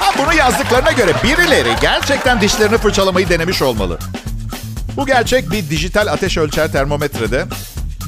Ha, 0.00 0.12
bunu 0.19 0.35
yazdıklarına 0.35 0.93
göre 0.93 1.12
birileri 1.25 1.69
gerçekten 1.81 2.41
dişlerini 2.41 2.79
fırçalamayı 2.79 3.29
denemiş 3.29 3.62
olmalı. 3.62 3.99
Bu 4.97 5.07
gerçek 5.07 5.50
bir 5.50 5.71
dijital 5.71 6.07
ateş 6.07 6.38
ölçer 6.38 6.73
termometrede 6.73 7.47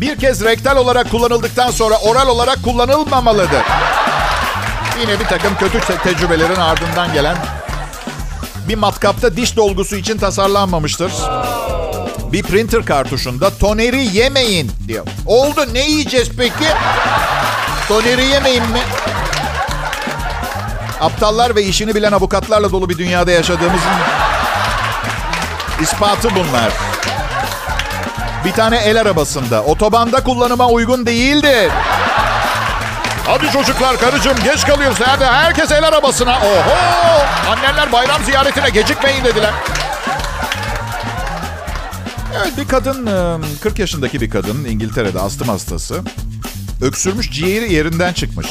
bir 0.01 0.17
kez 0.19 0.45
rektal 0.45 0.77
olarak 0.77 1.11
kullanıldıktan 1.11 1.71
sonra 1.71 1.97
oral 1.97 2.29
olarak 2.29 2.63
kullanılmamalıdır. 2.63 3.63
Yine 5.01 5.21
bir 5.21 5.25
takım 5.25 5.57
kötü 5.59 5.81
te- 5.81 5.97
tecrübelerin 5.99 6.57
ardından 6.61 7.13
gelen 7.13 7.37
bir 8.69 8.75
matkapta 8.75 9.37
diş 9.37 9.57
dolgusu 9.57 9.97
için 9.97 10.19
tasarlanmamıştır. 10.19 11.13
Bir 12.33 12.43
printer 12.43 12.85
kartuşunda 12.85 13.51
toneri 13.59 14.17
yemeyin 14.17 14.73
diyor. 14.89 15.07
Oldu 15.27 15.67
ne 15.75 15.89
yiyeceğiz 15.91 16.29
peki? 16.39 16.65
Toneri 17.89 18.25
yemeyin 18.25 18.63
mi? 18.63 18.81
Aptallar 21.01 21.57
ve 21.57 21.63
işini 21.63 21.95
bilen 21.95 22.13
avukatlarla 22.13 22.73
dolu 22.73 22.89
bir 22.89 22.99
dünyada 22.99 23.31
yaşadığımızın 23.31 23.93
ispatı 25.81 26.29
bunlar. 26.35 26.73
Bir 28.45 28.53
tane 28.53 28.77
el 28.77 29.01
arabasında 29.01 29.63
otobanda 29.65 30.25
kullanıma 30.25 30.69
uygun 30.69 31.07
değildi. 31.07 31.71
Hadi 33.27 33.51
çocuklar 33.53 33.99
karıcığım 34.01 34.37
geç 34.45 34.67
kalıyoruz. 34.67 34.99
Hadi 35.05 35.25
herkes 35.25 35.73
el 35.73 35.85
arabasına. 35.89 36.37
Oho! 36.37 36.77
Anneler 37.51 37.93
bayram 37.93 38.25
ziyaretine 38.25 38.71
gecikmeyin 38.71 39.25
dediler. 39.25 39.51
Evet 42.37 42.57
bir 42.59 42.69
kadın 42.69 43.09
40 43.63 43.79
yaşındaki 43.79 44.21
bir 44.21 44.31
kadın 44.31 44.65
İngiltere'de 44.65 45.21
astım 45.21 45.49
hastası. 45.49 46.03
Öksürmüş 46.83 47.31
ciğeri 47.31 47.73
yerinden 47.73 48.13
çıkmış. 48.13 48.47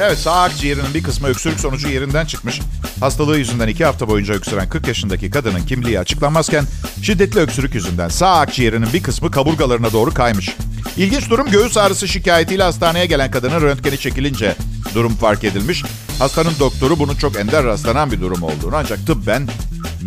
Evet 0.00 0.18
sağ 0.18 0.42
akciğerinin 0.42 0.94
bir 0.94 1.02
kısmı 1.02 1.28
öksürük 1.28 1.60
sonucu 1.60 1.88
yerinden 1.88 2.26
çıkmış. 2.26 2.60
Hastalığı 3.00 3.38
yüzünden 3.38 3.68
iki 3.68 3.84
hafta 3.84 4.08
boyunca 4.08 4.34
öksüren 4.34 4.68
40 4.68 4.88
yaşındaki 4.88 5.30
kadının 5.30 5.66
kimliği 5.66 6.00
açıklanmazken 6.00 6.64
şiddetli 7.02 7.40
öksürük 7.40 7.74
yüzünden 7.74 8.08
sağ 8.08 8.38
akciğerinin 8.38 8.92
bir 8.92 9.02
kısmı 9.02 9.30
kaburgalarına 9.30 9.92
doğru 9.92 10.14
kaymış. 10.14 10.56
İlginç 10.96 11.30
durum 11.30 11.50
göğüs 11.50 11.76
ağrısı 11.76 12.08
şikayetiyle 12.08 12.62
hastaneye 12.62 13.06
gelen 13.06 13.30
kadının 13.30 13.60
röntgeni 13.60 13.98
çekilince 13.98 14.56
durum 14.94 15.16
fark 15.16 15.44
edilmiş. 15.44 15.84
Hastanın 16.18 16.52
doktoru 16.60 16.98
bunun 16.98 17.14
çok 17.14 17.36
ender 17.36 17.64
rastlanan 17.64 18.12
bir 18.12 18.20
durum 18.20 18.42
olduğunu 18.42 18.76
ancak 18.76 19.06
tıbben 19.06 19.48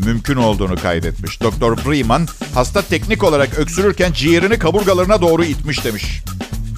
mümkün 0.05 0.35
olduğunu 0.35 0.75
kaydetmiş. 0.75 1.41
Doktor 1.41 1.77
Freeman 1.77 2.27
hasta 2.53 2.81
teknik 2.81 3.23
olarak 3.23 3.57
öksürürken 3.57 4.13
ciğerini 4.13 4.59
kaburgalarına 4.59 5.21
doğru 5.21 5.43
itmiş 5.43 5.85
demiş. 5.85 6.23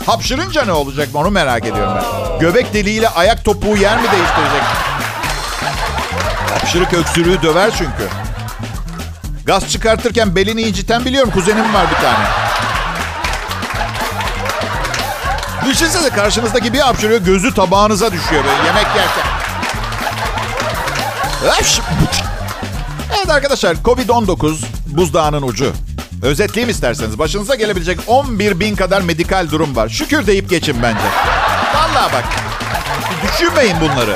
Hapşırınca 0.06 0.66
ne 0.66 0.72
olacak 0.72 1.10
onu 1.14 1.32
merak 1.32 1.66
ediyorum 1.66 1.94
ben. 1.96 2.40
Göbek 2.40 2.74
deliğiyle 2.74 3.10
ayak 3.10 3.46
topuğu 3.46 3.78
yer 3.78 3.98
mi 3.98 4.12
değiştirecek? 4.12 4.62
Hapşırık 6.50 6.94
öksürüğü 6.94 7.42
döver 7.42 7.72
çünkü. 7.78 8.10
Gaz 9.46 9.70
çıkartırken 9.70 10.36
belini 10.36 10.62
inciten 10.62 11.06
biliyorum. 11.06 11.32
Kuzenim 11.34 11.74
var 11.74 11.86
bir 11.92 12.02
tane. 12.02 12.26
Düşünsene 15.70 16.10
karşınızdaki 16.10 16.74
bir 16.74 16.80
hapşırıyor 16.80 17.22
gözü 17.22 17.54
tabağınıza 17.54 18.12
düşüyor 18.12 18.44
böyle 18.44 18.68
yemek 18.68 18.88
yerken. 18.96 19.26
Evet 23.18 23.30
arkadaşlar 23.30 23.76
Covid-19 23.76 24.56
buzdağının 24.88 25.42
ucu. 25.42 25.74
Özetleyeyim 26.22 26.70
isterseniz. 26.70 27.20
Başınıza 27.20 27.56
gelebilecek 27.56 28.00
11 28.08 28.60
bin 28.60 28.76
kadar 28.76 29.02
medikal 29.02 29.50
durum 29.52 29.76
var. 29.76 29.90
Şükür 29.90 30.28
deyip 30.28 30.50
geçin 30.50 30.76
bence. 30.84 31.06
Vallahi 31.76 32.14
bak. 32.14 32.26
Düşünmeyin 33.24 33.78
bunları. 33.82 34.16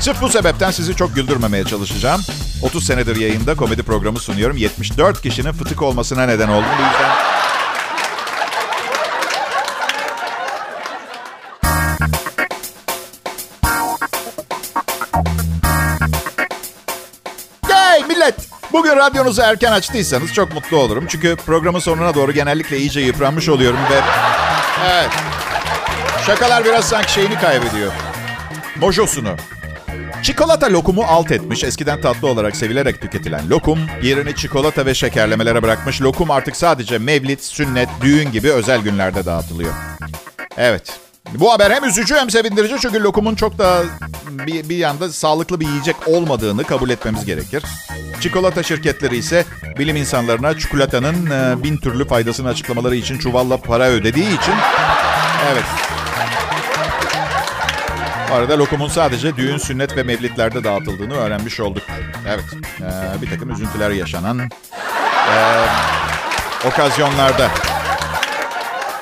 Sırf 0.00 0.22
bu 0.22 0.28
sebepten 0.28 0.70
sizi 0.70 0.96
çok 0.96 1.14
güldürmemeye 1.14 1.64
çalışacağım. 1.64 2.20
30 2.62 2.86
senedir 2.86 3.16
yayında 3.16 3.54
komedi 3.54 3.82
programı 3.82 4.18
sunuyorum. 4.18 4.56
74 4.56 5.22
kişinin 5.22 5.52
fıtık 5.52 5.82
olmasına 5.82 6.26
neden 6.26 6.48
oldum. 6.48 6.68
Bu 6.78 6.82
yüzden... 6.82 7.31
Bugün 18.72 18.96
radyonuzu 18.96 19.42
erken 19.42 19.72
açtıysanız 19.72 20.32
çok 20.32 20.54
mutlu 20.54 20.76
olurum. 20.76 21.06
Çünkü 21.08 21.36
programın 21.36 21.78
sonuna 21.78 22.14
doğru 22.14 22.32
genellikle 22.32 22.78
iyice 22.78 23.00
yıpranmış 23.00 23.48
oluyorum 23.48 23.78
ve... 23.90 24.00
Evet. 24.92 25.10
Şakalar 26.26 26.64
biraz 26.64 26.84
sanki 26.84 27.12
şeyini 27.12 27.38
kaybediyor. 27.38 27.92
Mojosunu. 28.76 29.36
Çikolata 30.22 30.72
lokumu 30.72 31.02
alt 31.02 31.32
etmiş. 31.32 31.64
Eskiden 31.64 32.00
tatlı 32.00 32.28
olarak 32.28 32.56
sevilerek 32.56 33.00
tüketilen 33.00 33.50
lokum 33.50 33.78
yerini 34.02 34.36
çikolata 34.36 34.86
ve 34.86 34.94
şekerlemelere 34.94 35.62
bırakmış. 35.62 36.02
Lokum 36.02 36.30
artık 36.30 36.56
sadece 36.56 36.98
mevlit, 36.98 37.44
sünnet, 37.44 37.88
düğün 38.02 38.32
gibi 38.32 38.52
özel 38.52 38.80
günlerde 38.80 39.24
dağıtılıyor. 39.24 39.74
Evet. 40.56 41.01
Bu 41.30 41.52
haber 41.52 41.70
hem 41.70 41.84
üzücü 41.84 42.14
hem 42.14 42.30
sevindirici 42.30 42.76
çünkü 42.82 43.02
lokumun 43.02 43.34
çok 43.34 43.58
da 43.58 43.82
bir, 44.30 44.68
bir 44.68 44.76
yanda 44.76 45.12
sağlıklı 45.12 45.60
bir 45.60 45.66
yiyecek 45.66 45.96
olmadığını 46.06 46.64
kabul 46.64 46.90
etmemiz 46.90 47.24
gerekir. 47.24 47.62
Çikolata 48.20 48.62
şirketleri 48.62 49.16
ise 49.16 49.44
bilim 49.78 49.96
insanlarına 49.96 50.58
çikolatanın 50.58 51.30
e, 51.30 51.62
bin 51.62 51.76
türlü 51.76 52.08
faydasını 52.08 52.48
açıklamaları 52.48 52.96
için 52.96 53.18
çuvalla 53.18 53.56
para 53.56 53.88
ödediği 53.88 54.26
için 54.26 54.54
evet. 55.52 55.64
Bu 58.30 58.34
arada 58.34 58.58
lokumun 58.58 58.88
sadece 58.88 59.36
düğün, 59.36 59.58
sünnet 59.58 59.96
ve 59.96 60.02
mevlitlerde 60.02 60.64
dağıtıldığını 60.64 61.14
öğrenmiş 61.14 61.60
olduk. 61.60 61.82
Evet, 62.28 62.44
e, 62.80 63.22
bir 63.22 63.30
takım 63.30 63.50
üzüntüler 63.50 63.90
yaşanan... 63.90 64.38
E, 64.38 65.66
okazyonlarda. 66.66 67.48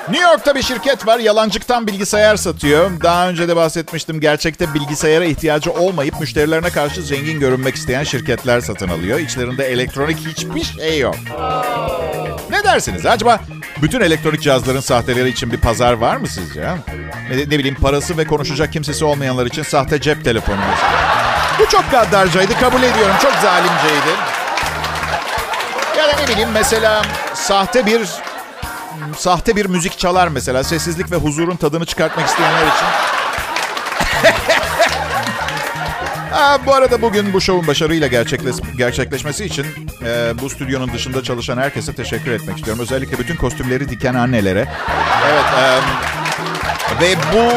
New 0.09 0.29
York'ta 0.29 0.55
bir 0.55 0.63
şirket 0.63 1.07
var. 1.07 1.19
Yalancıktan 1.19 1.87
bilgisayar 1.87 2.35
satıyor. 2.35 2.91
Daha 3.03 3.29
önce 3.29 3.47
de 3.47 3.55
bahsetmiştim. 3.55 4.19
Gerçekte 4.19 4.73
bilgisayara 4.73 5.25
ihtiyacı 5.25 5.71
olmayıp 5.71 6.19
müşterilerine 6.19 6.69
karşı 6.69 7.01
zengin 7.03 7.39
görünmek 7.39 7.75
isteyen 7.75 8.03
şirketler 8.03 8.61
satın 8.61 8.87
alıyor. 8.87 9.19
İçlerinde 9.19 9.65
elektronik 9.65 10.17
hiçbir 10.27 10.63
şey 10.63 10.99
yok. 10.99 11.15
Ne 12.49 12.63
dersiniz? 12.63 13.05
Acaba 13.05 13.39
bütün 13.81 14.01
elektronik 14.01 14.41
cihazların 14.41 14.79
sahteleri 14.79 15.29
için 15.29 15.51
bir 15.51 15.57
pazar 15.57 15.93
var 15.93 16.15
mı 16.15 16.27
sizce? 16.27 16.61
Ne, 17.29 17.37
ne 17.37 17.59
bileyim 17.59 17.75
parası 17.75 18.17
ve 18.17 18.27
konuşacak 18.27 18.73
kimsesi 18.73 19.05
olmayanlar 19.05 19.45
için 19.45 19.63
sahte 19.63 20.01
cep 20.01 20.23
telefonu. 20.23 20.57
Bu 21.59 21.65
çok 21.69 21.91
gaddarcaydı 21.91 22.53
kabul 22.59 22.83
ediyorum. 22.83 23.15
Çok 23.21 23.33
zalimceydi. 23.33 24.11
Ya 25.97 26.07
da 26.07 26.21
ne 26.21 26.27
bileyim 26.27 26.49
mesela 26.53 27.01
sahte 27.33 27.85
bir 27.85 28.01
sahte 29.17 29.55
bir 29.55 29.65
müzik 29.65 29.97
çalar 29.97 30.27
mesela. 30.27 30.63
Sessizlik 30.63 31.11
ve 31.11 31.15
huzurun 31.15 31.55
tadını 31.55 31.85
çıkartmak 31.85 32.27
isteyenler 32.27 32.61
için. 32.61 32.85
Aa, 36.33 36.65
bu 36.65 36.73
arada 36.73 37.01
bugün 37.01 37.33
bu 37.33 37.41
şovun 37.41 37.67
başarıyla 37.67 38.07
gerçekleş, 38.07 38.55
gerçekleşmesi 38.77 39.45
için 39.45 39.65
e, 40.05 40.33
bu 40.41 40.49
stüdyonun 40.49 40.93
dışında 40.93 41.23
çalışan 41.23 41.57
herkese 41.57 41.93
teşekkür 41.93 42.31
etmek 42.31 42.57
istiyorum. 42.57 42.83
Özellikle 42.83 43.19
bütün 43.19 43.35
kostümleri 43.35 43.89
diken 43.89 44.13
annelere. 44.13 44.67
Evet. 45.31 45.43
E, 45.59 45.79
ve 47.01 47.15
bu 47.33 47.51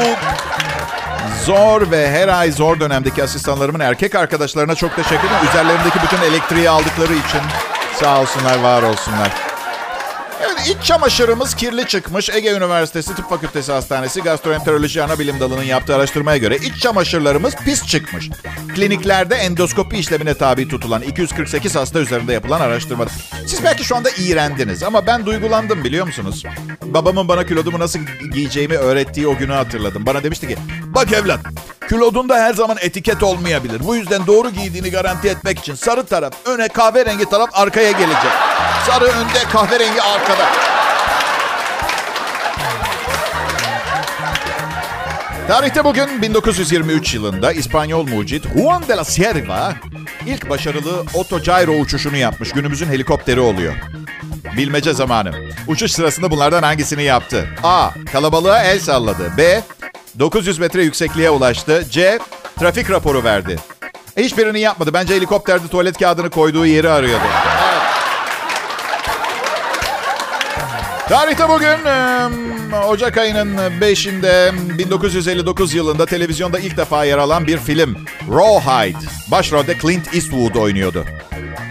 zor 1.45 1.91
ve 1.91 2.11
her 2.11 2.29
ay 2.29 2.53
zor 2.53 2.81
dönemdeki 2.81 3.25
asistanlarımın 3.25 3.81
erkek 3.81 4.15
arkadaşlarına 4.15 4.75
çok 4.75 4.97
teşekkür 4.97 5.29
ederim. 5.29 5.49
Üzerlerindeki 5.51 5.99
bütün 6.03 6.31
elektriği 6.31 6.71
aldıkları 6.71 7.13
için 7.13 7.41
sağ 8.01 8.21
olsunlar, 8.21 8.59
var 8.59 8.83
olsunlar. 8.83 9.44
Evet 10.55 10.69
iç 10.69 10.87
çamaşırımız 10.87 11.55
kirli 11.55 11.87
çıkmış. 11.87 12.31
Ege 12.31 12.51
Üniversitesi 12.53 13.15
Tıp 13.15 13.31
Fakültesi 13.31 13.73
Hastanesi 13.73 14.21
Gastroenteroloji 14.21 15.03
Anabilim 15.03 15.41
Dalı'nın 15.41 15.63
yaptığı 15.63 15.95
araştırmaya 15.97 16.37
göre 16.37 16.57
iç 16.57 16.81
çamaşırlarımız 16.81 17.55
pis 17.57 17.87
çıkmış. 17.87 18.31
Kliniklerde 18.75 19.35
endoskopi 19.35 19.97
işlemine 19.97 20.35
tabi 20.35 20.69
tutulan 20.69 21.03
248 21.03 21.77
hasta 21.77 22.01
üzerinde 22.01 22.33
yapılan 22.33 22.61
araştırma. 22.61 23.05
Siz 23.47 23.65
belki 23.65 23.85
şu 23.85 23.97
anda 23.97 24.11
iğrendiniz 24.11 24.83
ama 24.83 25.07
ben 25.07 25.27
duygulandım 25.27 25.85
biliyor 25.85 26.07
musunuz? 26.07 26.43
Babamın 26.83 27.29
bana 27.29 27.47
kilodumu 27.47 27.79
nasıl 27.79 27.99
giyeceğimi 28.33 28.77
öğrettiği 28.77 29.29
o 29.29 29.37
günü 29.37 29.53
hatırladım. 29.53 30.07
Bana 30.07 30.23
demişti 30.23 30.49
ki 30.49 30.57
bak 30.95 31.13
evlat 31.13 31.41
Kilodunda 31.89 32.37
her 32.37 32.55
zaman 32.55 32.77
etiket 32.81 33.23
olmayabilir. 33.23 33.81
Bu 33.85 33.97
yüzden 33.97 34.27
doğru 34.27 34.51
giydiğini 34.51 34.91
garanti 34.91 35.29
etmek 35.29 35.59
için 35.59 35.75
sarı 35.75 36.07
taraf 36.07 36.33
öne, 36.45 36.69
kahverengi 36.69 37.25
taraf 37.25 37.51
arkaya 37.53 37.91
gelecek. 37.91 38.33
Sarı 38.87 39.05
önde, 39.05 39.39
kahverengi 39.53 40.03
arkada. 40.03 40.47
Tarihte 45.49 45.85
bugün 45.85 46.23
1923 46.23 47.15
yılında 47.15 47.53
İspanyol 47.53 48.07
mucit 48.09 48.47
Juan 48.57 48.89
de 48.89 48.97
la 48.97 49.05
Sierva 49.05 49.73
ilk 50.27 50.51
başarılı 50.51 51.05
otogyro 51.15 51.73
uçuşunu 51.73 52.17
yapmış. 52.17 52.53
Günümüzün 52.53 52.87
helikopteri 52.87 53.41
oluyor. 53.41 53.75
Bilmece 54.57 54.93
zamanı. 54.93 55.33
Uçuş 55.69 55.93
sırasında 55.93 56.31
bunlardan 56.31 56.63
hangisini 56.63 57.03
yaptı? 57.03 57.49
A. 57.63 57.91
Kalabalığa 58.13 58.63
el 58.65 58.79
salladı. 58.81 59.33
B. 59.37 59.63
900 60.19 60.59
metre 60.59 60.83
yüksekliğe 60.83 61.31
ulaştı. 61.31 61.85
C. 61.91 62.19
Trafik 62.61 62.91
raporu 62.91 63.25
verdi. 63.25 63.59
Hiçbirini 64.17 64.61
yapmadı. 64.61 64.95
Bence 64.95 65.15
helikopterde 65.15 65.69
tuvalet 65.69 65.99
kağıdını 65.99 66.31
koyduğu 66.31 66.67
yeri 66.67 66.91
arıyordu. 66.91 67.25
Evet. 67.25 67.75
Tarihte 71.09 71.49
bugün 71.49 71.79
Ocak 72.89 73.19
ayının 73.19 73.57
5'inde 73.57 74.53
1959 74.79 75.75
yılında 75.75 76.07
televizyonda 76.07 76.59
ilk 76.59 76.77
defa 76.77 77.05
yer 77.05 77.19
alan 77.19 77.47
bir 77.47 77.59
film. 77.59 77.97
Rawhide. 78.31 78.99
Başrolde 79.31 79.79
Clint 79.79 80.15
Eastwood 80.15 80.55
oynuyordu. 80.55 81.05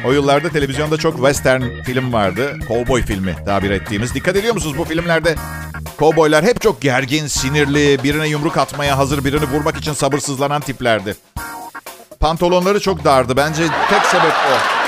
O 0.06 0.12
yıllarda 0.12 0.50
televizyonda 0.50 0.98
çok 0.98 1.15
western 1.15 1.62
film 1.86 2.13
vardı. 2.13 2.60
Cowboy 2.67 3.02
filmi 3.02 3.36
tabir 3.46 3.72
ettiğimiz. 3.72 4.13
Dikkat 4.13 4.36
ediyor 4.36 4.54
musunuz 4.54 4.78
bu 4.78 4.86
filmlerde? 4.86 5.36
Cowboylar 6.00 6.46
hep 6.46 6.62
çok 6.62 6.82
gergin, 6.82 7.28
sinirli, 7.28 8.04
birine 8.04 8.28
yumruk 8.28 8.58
atmaya 8.58 8.98
hazır, 8.98 9.26
birini 9.26 9.46
vurmak 9.46 9.78
için 9.78 9.93
sabırsızlanan 9.93 10.62
tiplerdi. 10.62 11.15
Pantolonları 12.19 12.80
çok 12.80 13.04
dardı. 13.04 13.38
Bence 13.38 13.63
tek 13.89 14.06
sebep 14.06 14.34
o. 14.34 14.83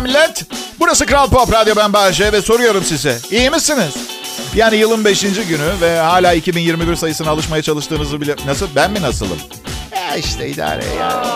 merhaba 0.00 0.20
millet. 0.20 0.44
Burası 0.80 1.06
Kral 1.06 1.28
Pop 1.30 1.52
Radyo 1.52 1.74
ben 1.76 1.92
Bahçe 1.92 2.32
ve 2.32 2.42
soruyorum 2.42 2.84
size. 2.84 3.18
İyi 3.30 3.50
misiniz? 3.50 3.94
Yani 4.54 4.76
yılın 4.76 5.04
5. 5.04 5.20
günü 5.20 5.80
ve 5.80 5.98
hala 5.98 6.32
2021 6.32 6.96
sayısına 6.96 7.30
alışmaya 7.30 7.62
çalıştığınızı 7.62 8.20
bile... 8.20 8.36
Nasıl? 8.46 8.68
Ben 8.76 8.90
mi 8.90 9.02
nasılım? 9.02 9.38
Ya 9.94 10.16
işte 10.16 10.48
idare 10.48 10.84
yani. 11.00 11.26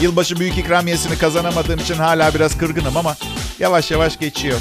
Yılbaşı 0.00 0.36
büyük 0.36 0.58
ikramiyesini 0.58 1.18
kazanamadığım 1.18 1.80
için 1.80 1.94
hala 1.94 2.34
biraz 2.34 2.58
kırgınım 2.58 2.96
ama 2.96 3.16
yavaş 3.58 3.90
yavaş 3.90 4.18
geçiyor. 4.18 4.58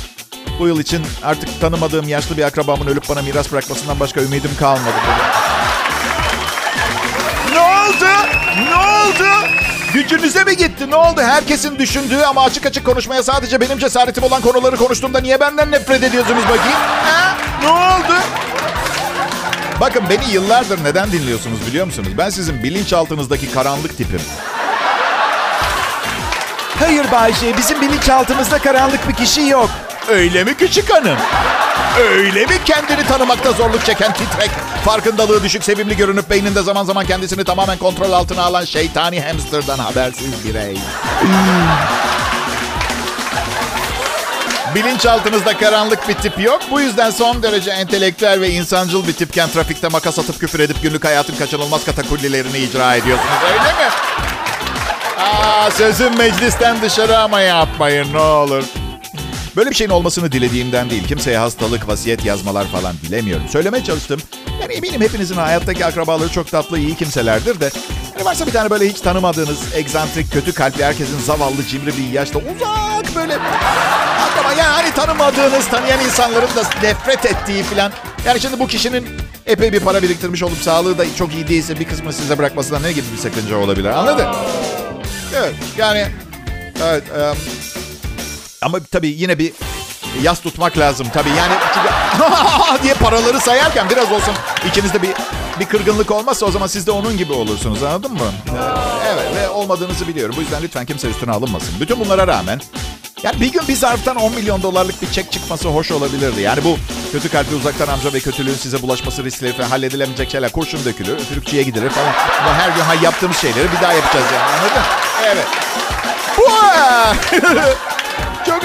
Bu 0.60 0.67
yıl 0.67 0.80
için 0.80 1.06
artık 1.24 1.62
tanımadığım 1.62 2.10
yaşlı 2.10 2.38
bir 2.38 2.43
akrabamın 2.43 2.88
ölüp 2.88 3.10
bana 3.10 3.21
miras 3.21 3.52
bırakmasından 3.52 4.00
başka 4.00 4.21
ümidim 4.21 4.52
kalmadı. 4.60 4.95
Ne 7.52 7.60
oldu? 7.60 8.06
Ne 8.69 8.76
oldu? 8.76 9.55
Gücünüze 9.95 10.43
mi 10.43 10.58
gitti? 10.58 10.91
Ne 10.91 10.95
oldu? 10.95 11.21
Herkesin 11.21 11.79
düşündüğü 11.79 12.23
ama 12.23 12.43
açık 12.43 12.65
açık 12.65 12.86
konuşmaya 12.86 13.23
sadece 13.23 13.62
benim 13.62 13.77
cesaretim 13.77 14.23
olan 14.23 14.41
konuları 14.41 14.77
konuştuğumda 14.77 15.19
niye 15.19 15.39
benden 15.39 15.71
nefret 15.71 16.03
ediyorsunuz 16.03 16.43
bakayım? 16.43 16.79
Ha? 17.03 17.38
Ne 17.62 17.67
oldu? 17.69 18.19
Bakın 19.79 20.03
beni 20.10 20.31
yıllardır 20.31 20.84
neden 20.84 21.12
dinliyorsunuz 21.12 21.67
biliyor 21.67 21.86
musunuz? 21.86 22.10
Ben 22.17 22.29
sizin 22.29 22.63
bilinçaltınızdaki 22.63 23.51
karanlık 23.51 23.97
tipim. 23.97 24.21
Hayır 26.79 27.12
Bayce, 27.12 27.58
bizim 27.58 27.81
bilinçaltımızda 27.81 28.58
karanlık 28.60 29.08
bir 29.10 29.13
kişi 29.13 29.41
yok. 29.41 29.69
Öyle 30.10 30.43
mi 30.43 30.58
küçük 30.58 30.93
hanım? 30.93 31.17
Öyle 31.99 32.45
mi 32.45 32.55
kendini 32.65 33.08
tanımakta 33.08 33.51
zorluk 33.51 33.86
çeken 33.86 34.13
titrek, 34.13 34.49
farkındalığı 34.86 35.43
düşük, 35.43 35.63
sevimli 35.63 35.97
görünüp 35.97 36.29
beyninde 36.29 36.62
zaman 36.62 36.84
zaman 36.84 37.05
kendisini 37.05 37.43
tamamen 37.43 37.77
kontrol 37.77 38.12
altına 38.12 38.43
alan 38.43 38.65
şeytani 38.65 39.21
hamsterdan 39.21 39.79
habersiz 39.79 40.45
birey? 40.45 40.77
Bilinçaltınızda 44.75 45.58
karanlık 45.58 46.10
bir 46.10 46.13
tip 46.13 46.39
yok. 46.39 46.62
Bu 46.71 46.81
yüzden 46.81 47.10
son 47.10 47.43
derece 47.43 47.71
entelektüel 47.71 48.41
ve 48.41 48.49
insancıl 48.49 49.08
bir 49.08 49.13
tipken 49.13 49.49
trafikte 49.49 49.88
makas 49.88 50.19
atıp 50.19 50.39
küfür 50.39 50.60
edip 50.60 50.81
günlük 50.81 51.05
hayatın 51.05 51.36
kaçınılmaz 51.36 51.86
katakullilerini 51.86 52.58
icra 52.58 52.95
ediyorsunuz. 52.95 53.31
Öyle 53.43 53.60
mi? 53.60 53.89
Aa, 55.19 55.71
sözüm 55.71 56.17
meclisten 56.17 56.81
dışarı 56.81 57.17
ama 57.17 57.41
yapmayın 57.41 58.13
ne 58.13 58.21
olur. 58.21 58.63
Böyle 59.56 59.70
bir 59.70 59.76
şeyin 59.76 59.91
olmasını 59.91 60.32
dilediğimden 60.32 60.89
değil. 60.89 61.08
Kimseye 61.08 61.38
hastalık, 61.38 61.88
vasiyet 61.88 62.26
yazmalar 62.26 62.68
falan 62.68 62.96
bilemiyorum. 63.04 63.46
Söylemeye 63.50 63.84
çalıştım. 63.84 64.22
Yani 64.62 64.74
eminim 64.74 65.02
hepinizin 65.02 65.36
hayattaki 65.36 65.86
akrabaları 65.86 66.30
çok 66.30 66.52
tatlı, 66.52 66.80
iyi 66.80 66.96
kimselerdir 66.96 67.60
de. 67.60 67.70
Hani 68.13 68.26
varsa 68.26 68.48
bir 68.48 68.52
tane 68.52 68.70
böyle 68.70 68.89
hiç 68.89 69.02
tanımadığınız, 69.02 69.60
egzantrik, 69.74 70.32
kötü 70.32 70.54
kalpli, 70.54 70.86
herkesin 70.86 71.20
zavallı, 71.20 71.65
cimri 71.70 71.98
bir 71.98 72.13
yaşta 72.13 72.39
uzak 72.39 73.15
böyle... 73.15 73.38
Akraba 74.20 74.54
yani 74.54 74.62
hani 74.62 74.94
tanımadığınız, 74.94 75.68
tanıyan 75.68 76.00
insanların 76.00 76.56
da 76.56 76.63
nefret 76.84 77.26
ettiği 77.26 77.63
falan. 77.63 77.91
Yani 78.26 78.39
şimdi 78.39 78.60
bu 78.60 78.68
kişinin 78.68 79.08
epey 79.46 79.74
bir 79.74 79.80
para 79.80 80.02
biriktirmiş 80.02 80.44
olup 80.44 80.58
sağlığı 80.58 80.98
da 80.98 81.06
çok 81.18 81.34
iyi 81.34 81.48
değilse 81.48 81.80
bir 81.80 81.86
kısmı 81.86 82.13
size 82.13 82.38
bırakmasından 82.38 82.84
ne 82.84 82.91
gibi 82.91 83.06
bir 83.13 83.18
sakınca 83.18 83.58
olabilir 83.58 83.89
anladın? 83.89 84.28
Evet 85.36 85.54
yani... 85.78 86.08
Evet, 86.84 87.04
ama 88.65 88.80
tabii 88.91 89.08
yine 89.08 89.39
bir 89.39 89.54
yas 90.21 90.41
tutmak 90.41 90.78
lazım 90.78 91.08
tabii. 91.13 91.30
Yani 91.30 91.54
çünkü 91.73 91.88
diye 92.84 92.93
paraları 92.93 93.39
sayarken 93.39 93.89
biraz 93.89 94.12
olsun 94.12 94.34
içinizde 94.69 95.01
bir 95.01 95.12
bir 95.60 95.65
kırgınlık 95.65 96.12
olmazsa 96.12 96.45
o 96.45 96.51
zaman 96.51 96.67
siz 96.67 96.88
de 96.88 96.91
onun 96.91 97.17
gibi 97.17 97.34
olursunuz 97.34 97.84
anladın 97.84 98.13
mı? 98.13 98.32
Evet 99.08 99.36
ve 99.36 99.49
olmadığınızı 99.49 100.08
biliyorum. 100.08 100.36
Bu 100.38 100.41
yüzden 100.41 100.63
lütfen 100.63 100.86
kimse 100.86 101.10
üstüne 101.10 101.32
alınmasın. 101.32 101.80
Bütün 101.80 101.99
bunlara 101.99 102.28
rağmen 102.28 102.62
yani 103.23 103.41
bir 103.41 103.51
gün 103.51 103.67
bir 103.67 103.75
zarftan 103.75 104.15
10 104.15 104.34
milyon 104.34 104.63
dolarlık 104.63 105.01
bir 105.01 105.12
çek 105.12 105.32
çıkması 105.32 105.69
hoş 105.69 105.91
olabilirdi. 105.91 106.41
Yani 106.41 106.63
bu 106.63 106.78
kötü 107.12 107.30
kalpli 107.30 107.56
uzaktan 107.56 107.88
amca 107.88 108.13
ve 108.13 108.19
kötülüğün 108.19 108.54
size 108.54 108.82
bulaşması 108.82 109.23
riskleri 109.23 109.54
falan 109.54 109.69
halledilemeyecek 109.69 110.32
şeyler. 110.32 110.51
Kurşun 110.51 110.86
dökülür, 110.86 111.17
üfürükçüye 111.17 111.63
gidilir 111.63 111.89
falan. 111.89 112.13
Bu 112.45 112.49
her 112.49 112.69
gün 112.69 112.82
hay 112.82 113.04
yaptığımız 113.04 113.38
şeyleri 113.38 113.71
bir 113.71 113.82
daha 113.82 113.93
yapacağız 113.93 114.25
yani 114.34 114.43
anladın? 114.43 114.84
Evet. 115.25 115.47
Çok 116.36 117.78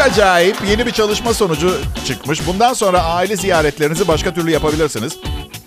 acayip. 0.01 0.57
Yeni 0.69 0.87
bir 0.87 0.91
çalışma 0.91 1.35
sonucu 1.35 1.79
çıkmış. 2.07 2.47
Bundan 2.47 2.73
sonra 2.73 3.03
aile 3.03 3.37
ziyaretlerinizi 3.37 4.09
başka 4.09 4.35
türlü 4.35 4.51
yapabilirsiniz. 4.51 5.17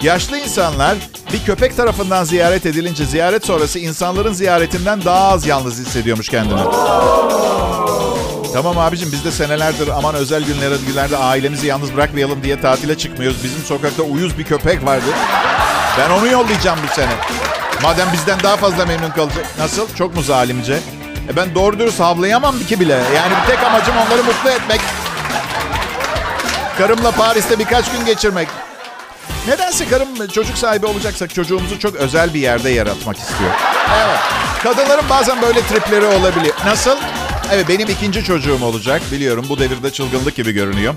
Yaşlı 0.02 0.38
insanlar 0.38 0.96
bir 1.34 1.46
köpek 1.46 1.78
tarafından 1.78 2.24
ziyaret 2.24 2.65
edilince 2.65 3.06
ziyaret 3.06 3.46
sonrası 3.46 3.80
insanların 3.80 4.34
ziyaretinden 4.34 5.04
daha 5.06 5.28
az 5.28 5.46
yalnız 5.48 5.80
hissediyormuş 5.80 6.30
kendini. 6.30 6.60
Tamam 8.54 8.78
abicim 8.78 9.12
biz 9.12 9.26
de 9.26 9.32
senelerdir 9.32 9.88
aman 9.88 10.15
özel 10.15 10.43
günlerde, 10.43 10.76
günlerde 10.88 11.17
ailemizi 11.17 11.67
yalnız 11.67 11.96
bırakmayalım 11.96 12.43
diye 12.43 12.62
tatile 12.62 12.98
çıkmıyoruz. 12.98 13.43
Bizim 13.43 13.63
sokakta 13.63 14.04
uyuz 14.04 14.38
bir 14.38 14.43
köpek 14.43 14.86
vardı. 14.86 15.06
Ben 16.00 16.10
onu 16.10 16.28
yollayacağım 16.28 16.80
bu 16.89 16.96
sene. 16.96 17.12
Madem 17.84 18.08
bizden 18.13 18.39
daha 18.43 18.58
fazla 18.58 18.86
memnun 18.86 19.10
kalacak. 19.10 19.46
Nasıl? 19.60 19.96
Çok 19.96 20.15
mu 20.15 20.22
zalimce? 20.22 20.80
E 21.30 21.36
ben 21.36 21.56
doğru 21.56 21.80
dürüst 21.80 22.00
havlayamam 22.00 22.60
ki 22.60 22.80
bile. 22.80 22.94
Yani 23.16 23.34
bir 23.42 23.56
tek 23.56 23.64
amacım 23.64 23.96
onları 23.98 24.24
mutlu 24.24 24.50
etmek. 24.50 24.82
Karımla 26.78 27.12
Paris'te 27.12 27.60
birkaç 27.60 27.92
gün 27.92 28.06
geçirmek. 28.06 28.48
Nedense 29.48 29.88
karım 29.90 30.28
çocuk 30.28 30.58
sahibi 30.58 30.86
olacaksak 30.86 31.34
çocuğumuzu 31.34 31.80
çok 31.80 31.96
özel 31.96 32.34
bir 32.34 32.40
yerde 32.40 32.70
yaratmak 32.70 33.18
istiyor. 33.18 33.52
Evet. 34.06 34.20
Kadınların 34.64 35.10
bazen 35.10 35.42
böyle 35.42 35.62
tripleri 35.62 36.06
olabiliyor. 36.06 36.56
Nasıl? 36.66 36.98
Evet 37.52 37.70
benim 37.70 37.90
ikinci 37.90 38.24
çocuğum 38.24 38.60
olacak. 38.64 39.02
Biliyorum 39.12 39.46
bu 39.50 39.60
devirde 39.60 39.92
çılgınlık 39.92 40.36
gibi 40.36 40.52
görünüyor. 40.52 40.94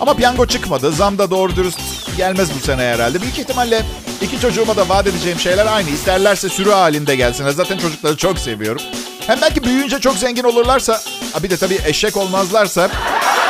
Ama 0.00 0.14
piyango 0.14 0.46
çıkmadı. 0.46 0.92
Zam 0.92 1.18
da 1.18 1.30
doğru 1.30 1.56
dürüst 1.56 1.80
gelmez 2.16 2.48
bu 2.54 2.66
sene 2.66 2.82
herhalde. 2.82 3.22
Büyük 3.22 3.38
ihtimalle 3.38 3.82
iki 4.22 4.40
çocuğuma 4.40 4.76
da 4.76 4.88
vaat 4.88 5.06
edeceğim 5.06 5.38
şeyler 5.38 5.66
aynı. 5.66 5.90
İsterlerse 5.90 6.48
sürü 6.48 6.70
halinde 6.70 7.16
gelsinler. 7.16 7.50
Zaten 7.50 7.78
çocukları 7.78 8.16
çok 8.16 8.38
seviyorum. 8.38 8.82
Hem 9.26 9.40
belki 9.42 9.64
büyüyünce 9.64 9.98
çok 9.98 10.16
zengin 10.16 10.44
olurlarsa, 10.44 11.00
bir 11.42 11.50
de 11.50 11.56
tabii 11.56 11.78
eşek 11.86 12.16
olmazlarsa 12.16 12.88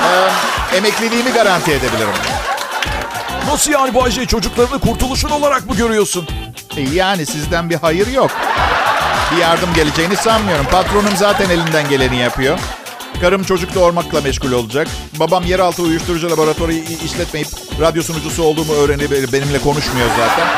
e, 0.02 0.76
emekliliğimi 0.76 1.30
garanti 1.32 1.70
edebilirim. 1.70 2.14
Nasıl 3.50 3.72
yani 3.72 3.94
Bayce? 3.94 4.26
Çocuklarını 4.26 4.78
kurtuluşun 4.78 5.30
olarak 5.30 5.66
mı 5.66 5.76
görüyorsun? 5.76 6.28
E, 6.76 6.80
yani 6.80 7.26
sizden 7.26 7.70
bir 7.70 7.76
hayır 7.76 8.06
yok. 8.06 8.30
Bir 9.32 9.36
yardım 9.36 9.74
geleceğini 9.74 10.16
sanmıyorum. 10.16 10.66
Patronum 10.70 11.16
zaten 11.16 11.50
elinden 11.50 11.88
geleni 11.88 12.16
yapıyor. 12.16 12.58
Karım 13.20 13.44
çocuk 13.44 13.74
doğurmakla 13.74 14.20
meşgul 14.20 14.52
olacak. 14.52 14.88
Babam 15.20 15.44
yeraltı 15.44 15.82
uyuşturucu 15.82 16.30
laboratuvarı 16.30 16.72
işletmeyip 17.04 17.48
radyo 17.80 18.02
sunucusu 18.02 18.42
olduğumu 18.42 18.72
öğrenip 18.72 19.32
benimle 19.32 19.58
konuşmuyor 19.58 20.08
zaten. 20.08 20.48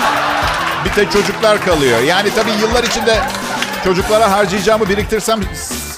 Bir 0.85 0.91
tek 0.91 1.13
çocuklar 1.13 1.65
kalıyor. 1.65 2.01
Yani 2.01 2.31
tabii 2.35 2.51
yıllar 2.51 2.85
içinde 2.85 3.21
çocuklara 3.85 4.31
harcayacağımı 4.31 4.89
biriktirsem 4.89 5.41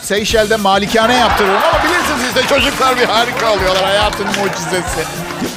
Seyşel'de 0.03 0.57
malikane 0.57 1.15
yaptırırım 1.15 1.63
ama 1.63 1.85
bilirsiniz 1.85 2.37
işte 2.37 2.55
çocuklar 2.55 2.97
bir 2.97 3.05
harika 3.05 3.53
oluyorlar. 3.53 3.85
Hayatın 3.85 4.27
mucizesi. 4.27 5.01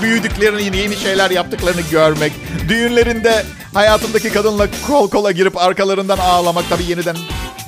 Büyüdüklerini, 0.01 0.77
yeni 0.77 0.97
şeyler 0.97 1.31
yaptıklarını 1.31 1.81
görmek. 1.81 2.33
Düğünlerinde 2.69 3.45
hayatımdaki 3.73 4.33
kadınla 4.33 4.67
kol 4.87 5.09
kola 5.09 5.31
girip 5.31 5.57
arkalarından 5.57 6.17
ağlamak. 6.17 6.65
Tabii 6.69 6.83
yeniden 6.83 7.15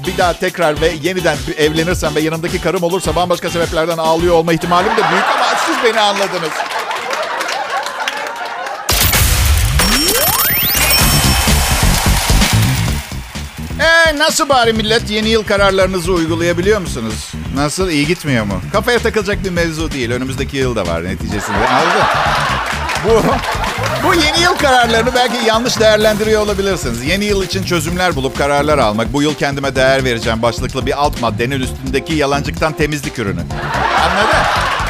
bir 0.08 0.18
daha 0.18 0.34
tekrar 0.34 0.82
ve 0.82 0.92
yeniden 1.04 1.38
evlenirsem 1.58 2.16
ve 2.16 2.20
yanımdaki 2.20 2.62
karım 2.62 2.84
olursa 2.84 3.16
bambaşka 3.16 3.50
sebeplerden 3.50 3.98
ağlıyor 3.98 4.36
olma 4.36 4.54
ihtimalim 4.54 4.92
de 4.92 5.02
büyük 5.12 5.24
ama 5.36 5.46
siz 5.66 5.76
beni 5.84 6.00
anladınız. 6.00 6.52
Nasıl 14.22 14.50
bari 14.50 14.74
millet 14.74 15.10
yeni 15.10 15.30
yıl 15.30 15.44
kararlarınızı 15.44 16.14
uygulayabiliyor 16.14 16.82
musunuz? 16.82 17.32
Nasıl 17.56 17.90
iyi 17.90 18.08
gitmiyor 18.08 18.46
mu? 18.46 18.62
Kafaya 18.74 19.00
takılacak 19.00 19.44
bir 19.44 19.50
mevzu 19.50 19.92
değil. 19.92 20.12
Önümüzdeki 20.12 20.58
yıl 20.58 20.76
da 20.76 20.88
var 20.88 21.04
neticesinde. 21.04 21.58
Anladın? 21.58 22.08
Bu, 23.06 23.24
bu 24.08 24.14
yeni 24.14 24.42
yıl 24.42 24.56
kararlarını 24.56 25.16
belki 25.16 25.46
yanlış 25.48 25.80
değerlendiriyor 25.80 26.42
olabilirsiniz. 26.42 27.04
Yeni 27.04 27.26
yıl 27.26 27.44
için 27.44 27.64
çözümler 27.64 28.16
bulup 28.16 28.38
kararlar 28.38 28.78
almak. 28.78 29.14
Bu 29.14 29.22
yıl 29.22 29.36
kendime 29.36 29.76
değer 29.76 30.04
vereceğim 30.04 30.42
başlıklı 30.42 30.86
bir 30.86 31.02
alt 31.02 31.22
maddenin 31.22 31.60
üstündeki 31.62 32.14
yalancıktan 32.14 32.74
temizlik 32.74 33.20
ürünü. 33.20 33.42
Anladın? 34.02 34.81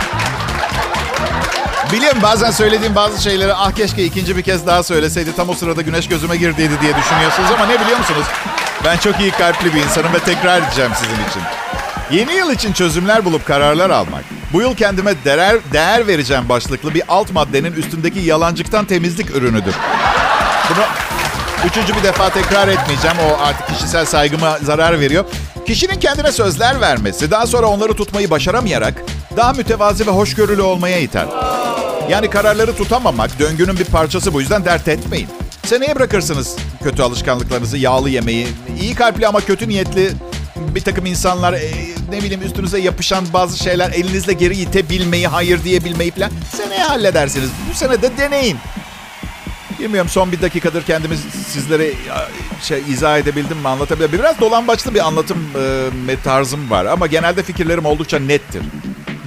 Biliyorum 1.91 2.19
bazen 2.23 2.51
söylediğim 2.51 2.95
bazı 2.95 3.23
şeyleri 3.23 3.53
ah 3.53 3.71
keşke 3.71 4.05
ikinci 4.05 4.37
bir 4.37 4.41
kez 4.41 4.67
daha 4.67 4.83
söyleseydi 4.83 5.35
tam 5.35 5.49
o 5.49 5.53
sırada 5.53 5.81
güneş 5.81 6.07
gözüme 6.07 6.37
girdiydi 6.37 6.73
diye 6.81 6.95
düşünüyorsunuz 6.95 7.49
ama 7.55 7.65
ne 7.65 7.81
biliyor 7.81 7.97
musunuz? 7.97 8.25
Ben 8.85 8.97
çok 8.97 9.19
iyi 9.19 9.31
kalpli 9.31 9.73
bir 9.73 9.83
insanım 9.83 10.13
ve 10.13 10.19
tekrar 10.19 10.61
edeceğim 10.61 10.91
sizin 10.95 11.29
için. 11.29 11.41
Yeni 12.11 12.33
yıl 12.33 12.51
için 12.51 12.73
çözümler 12.73 13.25
bulup 13.25 13.45
kararlar 13.45 13.89
almak. 13.89 14.23
Bu 14.53 14.61
yıl 14.61 14.75
kendime 14.75 15.25
değer, 15.25 15.57
değer 15.73 16.07
vereceğim 16.07 16.49
başlıklı 16.49 16.93
bir 16.93 17.03
alt 17.07 17.31
maddenin 17.31 17.73
üstündeki 17.73 18.19
yalancıktan 18.19 18.85
temizlik 18.85 19.35
ürünüdür. 19.35 19.75
Bunu 20.69 20.83
üçüncü 21.67 21.95
bir 21.95 22.03
defa 22.03 22.29
tekrar 22.29 22.67
etmeyeceğim. 22.67 23.17
O 23.19 23.43
artık 23.43 23.67
kişisel 23.67 24.05
saygıma 24.05 24.57
zarar 24.57 24.99
veriyor. 24.99 25.25
Kişinin 25.67 25.99
kendine 25.99 26.31
sözler 26.31 26.81
vermesi, 26.81 27.31
daha 27.31 27.47
sonra 27.47 27.67
onları 27.67 27.93
tutmayı 27.93 28.29
başaramayarak 28.29 28.93
daha 29.37 29.53
mütevazi 29.53 30.07
ve 30.07 30.11
hoşgörülü 30.11 30.61
olmaya 30.61 30.99
iter. 30.99 31.25
Yani 32.09 32.29
kararları 32.29 32.75
tutamamak 32.75 33.39
döngünün 33.39 33.77
bir 33.77 33.85
parçası 33.85 34.33
bu 34.33 34.41
yüzden 34.41 34.65
dert 34.65 34.87
etmeyin. 34.87 35.27
Seneye 35.65 35.95
bırakırsınız 35.95 36.55
kötü 36.83 37.01
alışkanlıklarınızı, 37.01 37.77
yağlı 37.77 38.09
yemeği. 38.09 38.47
İyi 38.81 38.95
kalpli 38.95 39.27
ama 39.27 39.41
kötü 39.41 39.69
niyetli 39.69 40.11
bir 40.75 40.81
takım 40.81 41.05
insanlar 41.05 41.53
e, 41.53 41.71
ne 42.09 42.17
bileyim 42.23 42.41
üstünüze 42.41 42.79
yapışan 42.79 43.25
bazı 43.33 43.57
şeyler 43.57 43.91
elinizle 43.91 44.33
geri 44.33 44.57
itebilmeyi, 44.57 45.27
hayır 45.27 45.63
diyebilmeyi 45.63 46.11
falan 46.11 46.31
seneye 46.57 46.83
halledersiniz. 46.83 47.49
Bu 47.69 47.77
sene 47.77 48.01
de 48.01 48.17
deneyin. 48.17 48.57
Bilmiyorum 49.79 50.09
son 50.09 50.31
bir 50.31 50.41
dakikadır 50.41 50.83
kendimi 50.83 51.15
sizlere 51.47 51.91
şey 52.61 52.83
izah 52.89 53.17
edebildim 53.17 53.57
mi 53.57 53.67
anlatabildim. 53.67 54.19
Biraz 54.19 54.39
dolambaçlı 54.39 54.93
bir 54.93 55.07
anlatım 55.07 55.37
e, 56.09 56.15
tarzım 56.23 56.69
var 56.69 56.85
ama 56.85 57.07
genelde 57.07 57.43
fikirlerim 57.43 57.85
oldukça 57.85 58.19
nettir. 58.19 58.61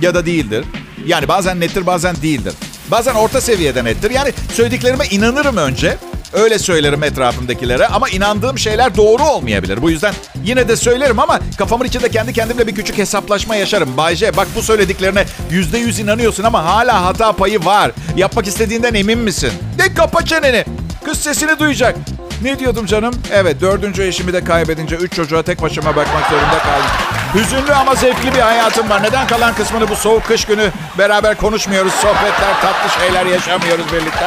Ya 0.03 0.15
da 0.15 0.27
değildir. 0.27 0.65
Yani 1.07 1.29
bazen 1.29 1.61
nettir 1.61 1.87
bazen 1.87 2.17
değildir. 2.23 2.55
Bazen 2.91 3.15
orta 3.15 3.41
seviyede 3.41 3.85
nettir. 3.85 4.11
Yani 4.11 4.33
söylediklerime 4.53 5.05
inanırım 5.07 5.57
önce. 5.57 5.99
Öyle 6.33 6.59
söylerim 6.59 7.03
etrafımdakilere 7.03 7.87
ama 7.87 8.09
inandığım 8.09 8.59
şeyler 8.59 8.97
doğru 8.97 9.23
olmayabilir. 9.23 9.83
Bu 9.83 9.91
yüzden 9.91 10.15
yine 10.45 10.69
de 10.69 10.77
söylerim 10.77 11.19
ama 11.19 11.41
kafamın 11.59 11.85
içinde 11.85 12.09
kendi 12.09 12.33
kendimle 12.33 12.67
bir 12.67 12.75
küçük 12.75 12.99
hesaplaşma 12.99 13.57
yaşarım. 13.57 13.97
Bayce 13.97 14.37
bak 14.37 14.49
bu 14.57 14.63
söylediklerine 14.63 15.25
yüzde 15.51 15.79
yüz 15.79 15.99
inanıyorsun 15.99 16.45
ama 16.45 16.65
hala 16.65 17.05
hata 17.05 17.33
payı 17.33 17.65
var. 17.65 17.93
Yapmak 18.17 18.47
istediğinden 18.47 18.95
emin 18.95 19.19
misin? 19.19 19.51
De 19.79 19.95
kapa 19.95 20.25
çeneni. 20.25 20.65
Kız 21.05 21.19
sesini 21.19 21.59
duyacak. 21.59 21.97
Ne 22.43 22.59
diyordum 22.59 22.87
canım? 22.87 23.15
Evet 23.33 23.61
dördüncü 23.61 24.03
eşimi 24.03 24.33
de 24.33 24.45
kaybedince 24.45 24.97
üç 24.97 25.13
çocuğa 25.13 25.43
tek 25.43 25.63
başıma 25.63 25.97
bakmak 25.97 26.31
zorunda 26.31 26.59
kaldım. 26.59 26.91
Hüzünlü 27.35 27.75
ama 27.75 27.95
zevkli 27.95 28.35
bir 28.35 28.41
hayatım 28.41 28.91
var. 28.91 29.03
Neden 29.03 29.27
kalan 29.27 29.55
kısmını 29.55 29.89
bu 29.89 29.97
soğuk 29.97 30.25
kış 30.25 30.45
günü 30.45 30.71
beraber 30.99 31.37
konuşmuyoruz? 31.37 31.93
Sohbetler, 31.93 32.61
tatlı 32.63 33.01
şeyler 33.01 33.27
yaşamıyoruz 33.27 33.85
birlikte. 33.93 34.27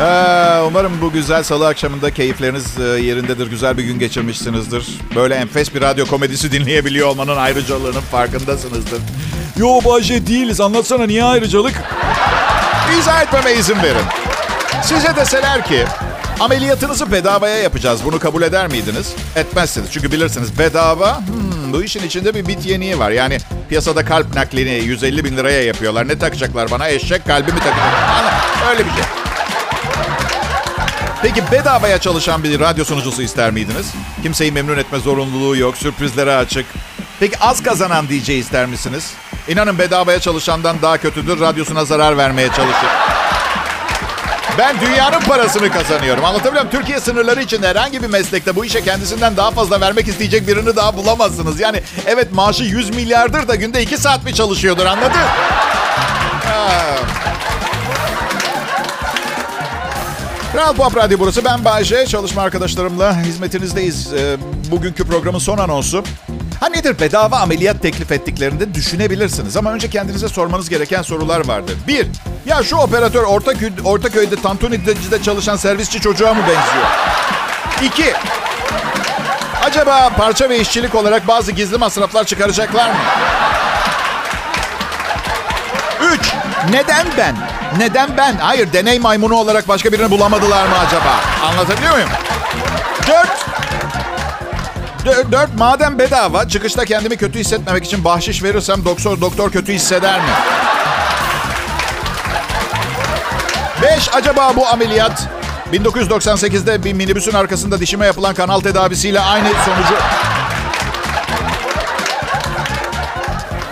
Ee, 0.00 0.60
umarım 0.66 0.92
bu 1.00 1.12
güzel 1.12 1.42
salı 1.42 1.66
akşamında 1.66 2.10
keyifleriniz 2.10 2.80
e, 2.80 2.82
yerindedir. 2.82 3.46
Güzel 3.46 3.78
bir 3.78 3.82
gün 3.84 3.98
geçirmişsinizdir. 3.98 4.86
Böyle 5.14 5.34
enfes 5.34 5.74
bir 5.74 5.80
radyo 5.80 6.06
komedisi 6.06 6.52
dinleyebiliyor 6.52 7.08
olmanın 7.08 7.36
ayrıcalığının 7.36 8.00
farkındasınızdır. 8.00 8.98
Yo 9.56 9.80
Bayce 9.84 10.26
değiliz. 10.26 10.60
Anlatsana 10.60 11.06
niye 11.06 11.24
ayrıcalık? 11.24 11.74
İzah 13.00 13.22
etmeme 13.22 13.52
izin 13.52 13.82
verin. 13.82 14.25
Size 14.86 15.16
deseler 15.16 15.64
ki 15.64 15.84
ameliyatınızı 16.40 17.12
bedavaya 17.12 17.56
yapacağız. 17.58 18.00
Bunu 18.04 18.18
kabul 18.18 18.42
eder 18.42 18.68
miydiniz? 18.68 19.14
Etmezsiniz. 19.36 19.92
Çünkü 19.92 20.12
bilirsiniz 20.12 20.58
bedava 20.58 21.18
hmm, 21.18 21.72
bu 21.72 21.82
işin 21.82 22.02
içinde 22.06 22.34
bir 22.34 22.46
bit 22.46 22.66
yeniği 22.66 22.98
var. 22.98 23.10
Yani 23.10 23.38
piyasada 23.68 24.04
kalp 24.04 24.34
naklini 24.34 24.70
150 24.70 25.24
bin 25.24 25.36
liraya 25.36 25.62
yapıyorlar. 25.62 26.08
Ne 26.08 26.18
takacaklar 26.18 26.70
bana? 26.70 26.88
Eşek 26.88 27.26
kalbi 27.26 27.52
mi 27.52 27.58
takacaklar? 27.58 28.70
Öyle 28.70 28.86
bir 28.86 28.90
şey. 28.90 29.02
Peki 31.22 31.42
bedavaya 31.52 31.98
çalışan 31.98 32.44
bir 32.44 32.60
radyo 32.60 32.84
sunucusu 32.84 33.22
ister 33.22 33.50
miydiniz? 33.50 33.86
Kimseyi 34.22 34.52
memnun 34.52 34.78
etme 34.78 34.98
zorunluluğu 34.98 35.56
yok, 35.56 35.76
sürprizlere 35.76 36.36
açık. 36.36 36.66
Peki 37.20 37.38
az 37.38 37.62
kazanan 37.62 38.08
DJ 38.08 38.28
ister 38.28 38.66
misiniz? 38.66 39.12
İnanın 39.48 39.78
bedavaya 39.78 40.20
çalışandan 40.20 40.82
daha 40.82 40.98
kötüdür, 40.98 41.40
radyosuna 41.40 41.84
zarar 41.84 42.16
vermeye 42.16 42.48
çalışır. 42.48 43.15
Ben 44.58 44.80
dünyanın 44.80 45.20
parasını 45.20 45.70
kazanıyorum. 45.70 46.24
Anlatabiliyor 46.24 46.64
muyum? 46.64 46.78
Türkiye 46.78 47.00
sınırları 47.00 47.42
içinde 47.42 47.68
herhangi 47.68 48.02
bir 48.02 48.08
meslekte 48.08 48.56
bu 48.56 48.64
işe 48.64 48.80
kendisinden 48.84 49.36
daha 49.36 49.50
fazla 49.50 49.80
vermek 49.80 50.08
isteyecek 50.08 50.48
birini 50.48 50.76
daha 50.76 50.96
bulamazsınız. 50.96 51.60
Yani 51.60 51.82
evet 52.06 52.32
maaşı 52.32 52.64
100 52.64 52.90
milyardır 52.90 53.48
da 53.48 53.54
günde 53.54 53.82
2 53.82 53.98
saat 53.98 54.24
mi 54.24 54.34
çalışıyordur 54.34 54.86
anladın? 54.86 55.20
Kral 60.52 60.74
Pop 60.74 60.96
Radyo 60.96 61.18
burası. 61.18 61.44
Ben 61.44 61.64
Bayce. 61.64 62.06
Çalışma 62.06 62.42
arkadaşlarımla 62.42 63.20
hizmetinizdeyiz. 63.20 64.12
Ee, 64.12 64.36
bugünkü 64.70 65.04
programın 65.04 65.38
son 65.38 65.58
anonsu. 65.58 66.04
Ha 66.60 66.68
nedir 66.68 67.00
bedava 67.00 67.36
ameliyat 67.36 67.82
teklif 67.82 68.12
ettiklerinde 68.12 68.74
düşünebilirsiniz. 68.74 69.56
Ama 69.56 69.72
önce 69.72 69.90
kendinize 69.90 70.28
sormanız 70.28 70.68
gereken 70.68 71.02
sorular 71.02 71.46
vardır. 71.48 71.74
Bir, 71.88 72.06
Ya 72.46 72.62
şu 72.62 72.76
operatör 72.76 73.22
Ortaköy, 73.22 73.70
Ortaköy'de 73.84 74.36
Tantuni'de 74.36 75.22
çalışan 75.22 75.56
servisçi 75.56 76.00
çocuğa 76.00 76.34
mı 76.34 76.40
benziyor? 76.40 76.86
İki. 77.82 78.12
Acaba 79.64 80.10
parça 80.16 80.48
ve 80.48 80.58
işçilik 80.58 80.94
olarak 80.94 81.28
bazı 81.28 81.52
gizli 81.52 81.78
masraflar 81.78 82.24
çıkaracaklar 82.24 82.88
mı? 82.90 82.96
Üç. 86.12 86.32
Neden 86.70 87.06
ben? 87.18 87.36
Neden 87.78 88.16
ben? 88.16 88.36
Hayır 88.36 88.72
deney 88.72 88.98
maymunu 88.98 89.34
olarak 89.34 89.68
başka 89.68 89.92
birini 89.92 90.10
bulamadılar 90.10 90.66
mı 90.66 90.74
acaba? 90.86 91.20
Anlatabiliyor 91.50 91.92
muyum? 91.92 92.10
Dört. 93.06 93.46
Dört, 95.04 95.32
dört 95.32 95.58
madem 95.58 95.98
bedava 95.98 96.48
çıkışta 96.48 96.84
kendimi 96.84 97.16
kötü 97.16 97.38
hissetmemek 97.38 97.84
için 97.84 98.04
bahşiş 98.04 98.42
verirsem 98.42 98.84
doktor 98.84 99.20
doktor 99.20 99.50
kötü 99.50 99.72
hisseder 99.72 100.20
mi? 100.20 100.30
Beş 103.82 104.14
acaba 104.14 104.56
bu 104.56 104.66
ameliyat 104.68 105.28
1998'de 105.72 106.84
bir 106.84 106.92
minibüsün 106.92 107.32
arkasında 107.32 107.80
dişime 107.80 108.06
yapılan 108.06 108.34
kanal 108.34 108.60
tedavisiyle 108.60 109.20
aynı 109.20 109.48
sonucu... 109.48 109.94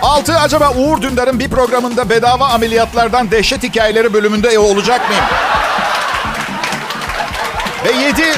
Altı 0.01 0.39
acaba 0.39 0.71
Uğur 0.71 1.01
Dündar'ın 1.01 1.39
bir 1.39 1.49
programında 1.49 2.09
bedava 2.09 2.47
ameliyatlardan 2.47 3.31
dehşet 3.31 3.63
hikayeleri 3.63 4.13
bölümünde 4.13 4.59
olacak 4.59 5.01
mıyım? 5.09 5.23
Ve 7.85 7.91
yedi 7.91 8.35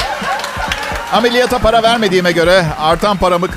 ameliyata 1.14 1.58
para 1.58 1.84
vermediğime 1.84 2.32
göre 2.32 2.66
artan 2.80 3.18
paramı 3.18 3.48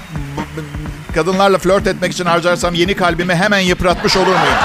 kadınlarla 1.15 1.59
flört 1.59 1.87
etmek 1.87 2.13
için 2.13 2.25
harcarsam 2.25 2.75
yeni 2.75 2.97
kalbimi 2.97 3.35
hemen 3.35 3.59
yıpratmış 3.59 4.17
olur 4.17 4.27
muyum? 4.27 4.59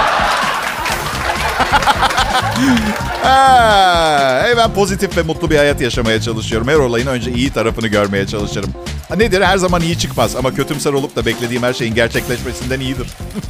Ha, 3.26 4.46
ben 4.58 4.74
pozitif 4.74 5.18
ve 5.18 5.22
mutlu 5.22 5.50
bir 5.50 5.58
hayat 5.58 5.82
yaşamaya 5.82 6.22
çalışıyorum. 6.22 6.68
Her 6.68 6.76
olayın 6.76 7.08
önce 7.08 7.32
iyi 7.32 7.50
tarafını 7.50 7.88
görmeye 7.88 8.28
çalışırım. 8.28 8.70
Nedir? 9.18 9.42
Her 9.42 9.58
zaman 9.58 9.82
iyi 9.82 10.00
çıkmaz 10.00 10.36
ama 10.36 10.54
kötümser 10.54 10.94
olup 10.94 11.16
da 11.16 11.26
beklediğim 11.26 11.64
her 11.64 11.74
şeyin 11.74 11.96
gerçekleşmesinden 11.96 12.80
iyidir. 12.80 13.08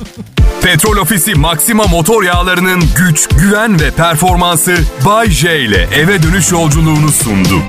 Petrol 0.61 0.97
Ofisi 0.97 1.35
Maxima 1.35 1.83
motor 1.87 2.23
yağlarının 2.23 2.83
güç, 2.97 3.27
güven 3.27 3.79
ve 3.81 3.91
performansı 3.91 4.75
Bay 5.05 5.29
J 5.29 5.59
ile 5.59 5.87
eve 5.95 6.23
dönüş 6.23 6.51
yolculuğunu 6.51 7.09
sundu. 7.09 7.61